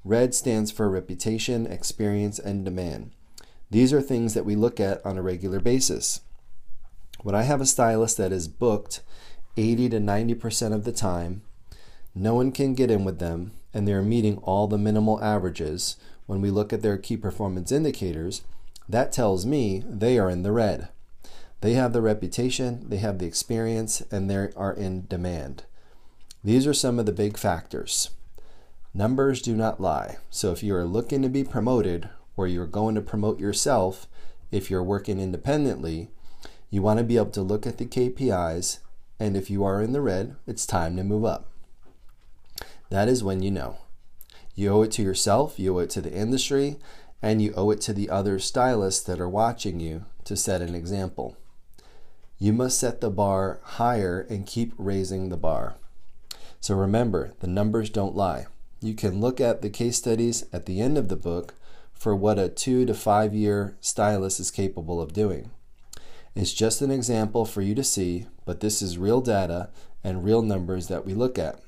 [0.03, 3.11] Red stands for reputation, experience, and demand.
[3.69, 6.21] These are things that we look at on a regular basis.
[7.21, 9.01] When I have a stylist that is booked
[9.57, 11.43] 80 to 90% of the time,
[12.15, 16.41] no one can get in with them, and they're meeting all the minimal averages when
[16.41, 18.41] we look at their key performance indicators
[18.89, 20.89] that tells me they are in the red.
[21.61, 25.63] They have the reputation, they have the experience, and they are in demand.
[26.43, 28.09] These are some of the big factors.
[28.93, 30.17] Numbers do not lie.
[30.29, 34.07] So if you are looking to be promoted or you're going to promote yourself,
[34.51, 36.09] if you're working independently,
[36.69, 38.79] you want to be able to look at the KPIs,
[39.19, 41.49] and if you are in the red, it's time to move up.
[42.89, 43.77] That is when you know.
[44.55, 46.77] You owe it to yourself, you owe it to the industry,
[47.21, 50.75] and you owe it to the other stylists that are watching you to set an
[50.75, 51.37] example.
[52.37, 55.75] You must set the bar higher and keep raising the bar.
[56.59, 58.47] So remember, the numbers don't lie.
[58.83, 61.53] You can look at the case studies at the end of the book
[61.93, 65.51] for what a two to five year stylist is capable of doing.
[66.33, 69.69] It's just an example for you to see, but this is real data
[70.03, 71.61] and real numbers that we look at.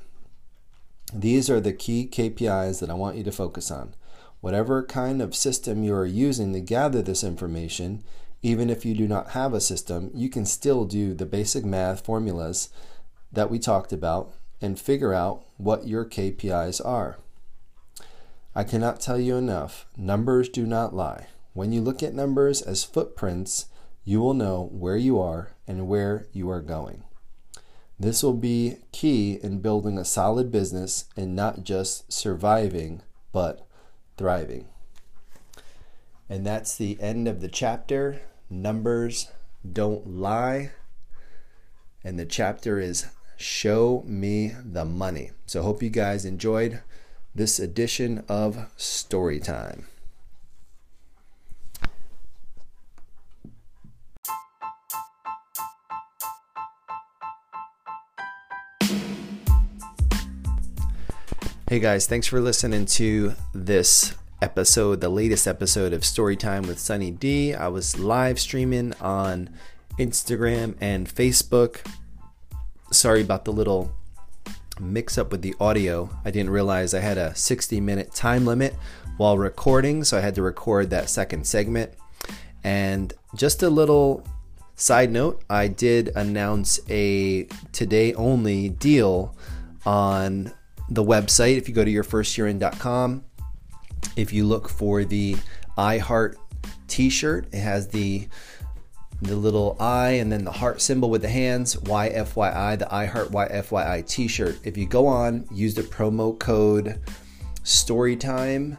[1.14, 3.94] These are the key KPIs that I want you to focus on.
[4.41, 8.03] Whatever kind of system you are using to gather this information,
[8.41, 12.03] even if you do not have a system, you can still do the basic math
[12.03, 12.69] formulas
[13.31, 17.18] that we talked about and figure out what your KPIs are.
[18.56, 21.27] I cannot tell you enough, numbers do not lie.
[21.53, 23.68] When you look at numbers as footprints,
[24.03, 27.03] you will know where you are and where you are going.
[27.99, 33.65] This will be key in building a solid business and not just surviving, but
[34.18, 34.68] thriving.
[36.30, 38.22] And that's the end of the chapter.
[38.49, 39.30] Numbers
[39.72, 40.72] don't lie.
[42.03, 43.06] And the chapter is
[43.44, 45.32] Show Me the Money.
[45.45, 46.82] So, hope you guys enjoyed
[47.36, 49.88] this edition of Story Time.
[61.68, 67.11] Hey guys, thanks for listening to this episode, the latest episode of Storytime with Sunny
[67.11, 67.53] D.
[67.53, 69.49] I was live streaming on
[69.98, 71.80] Instagram and Facebook.
[73.04, 73.92] Sorry about the little
[74.80, 76.10] mix up with the audio.
[76.24, 78.76] I didn't realize I had a 60 minute time limit
[79.18, 81.92] while recording, so I had to record that second segment.
[82.64, 84.26] And just a little
[84.76, 87.44] side note I did announce a
[87.74, 89.36] today only deal
[89.86, 90.54] on
[90.90, 91.58] the website.
[91.58, 93.26] If you go to yourfirstyearin.com,
[94.16, 95.36] if you look for the
[95.78, 96.36] iHeart
[96.88, 98.30] t shirt, it has the
[99.24, 103.30] the little I and then the heart symbol with the hands, YFYI, the I Heart
[103.30, 104.60] YFYI t shirt.
[104.64, 107.00] If you go on, use the promo code
[107.64, 108.78] STORYTIME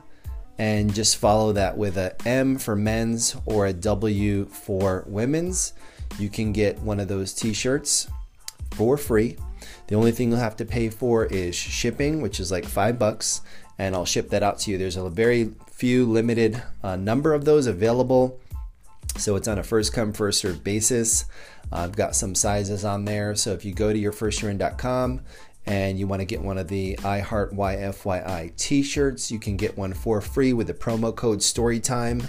[0.59, 5.73] and just follow that with a M for men's or a W for women's.
[6.19, 8.09] You can get one of those t shirts
[8.73, 9.37] for free.
[9.87, 13.43] The only thing you'll have to pay for is shipping, which is like five bucks,
[13.79, 14.79] and I'll ship that out to you.
[14.79, 18.41] There's a very few limited uh, number of those available,
[19.17, 21.25] so it's on a first come, first served basis.
[21.73, 25.21] I've got some sizes on there, so if you go to yourfirstyearin.com
[25.67, 29.77] and you want to get one of the I Heart YFYI t-shirts, you can get
[29.77, 32.29] one for free with the promo code STORYTIME.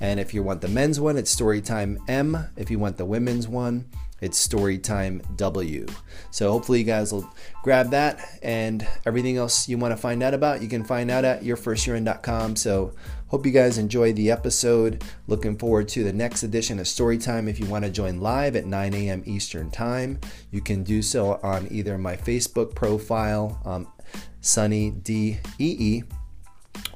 [0.00, 2.48] And if you want the men's one, it's Storytime M.
[2.56, 3.84] If you want the women's one,
[4.22, 5.86] it's Storytime W.
[6.30, 7.30] So hopefully you guys will
[7.62, 11.24] grab that and everything else you want to find out about, you can find out
[11.26, 12.56] at yourfirstyearin.com.
[12.56, 12.94] So
[13.30, 15.04] hope you guys enjoyed the episode.
[15.28, 17.48] Looking forward to the next edition of Storytime.
[17.48, 19.22] If you want to join live at 9 a.m.
[19.24, 20.18] Eastern Time,
[20.50, 23.86] you can do so on either my Facebook profile, um,
[24.40, 26.02] Sunny D E E,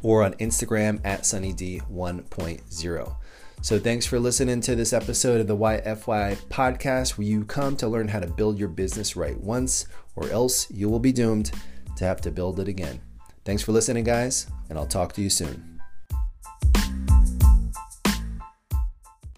[0.02, 3.16] or on Instagram at SunnyD1.0.
[3.62, 7.88] So thanks for listening to this episode of the YFY podcast where you come to
[7.88, 9.86] learn how to build your business right once
[10.16, 11.52] or else you will be doomed
[11.96, 13.00] to have to build it again.
[13.44, 15.73] Thanks for listening, guys, and I'll talk to you soon.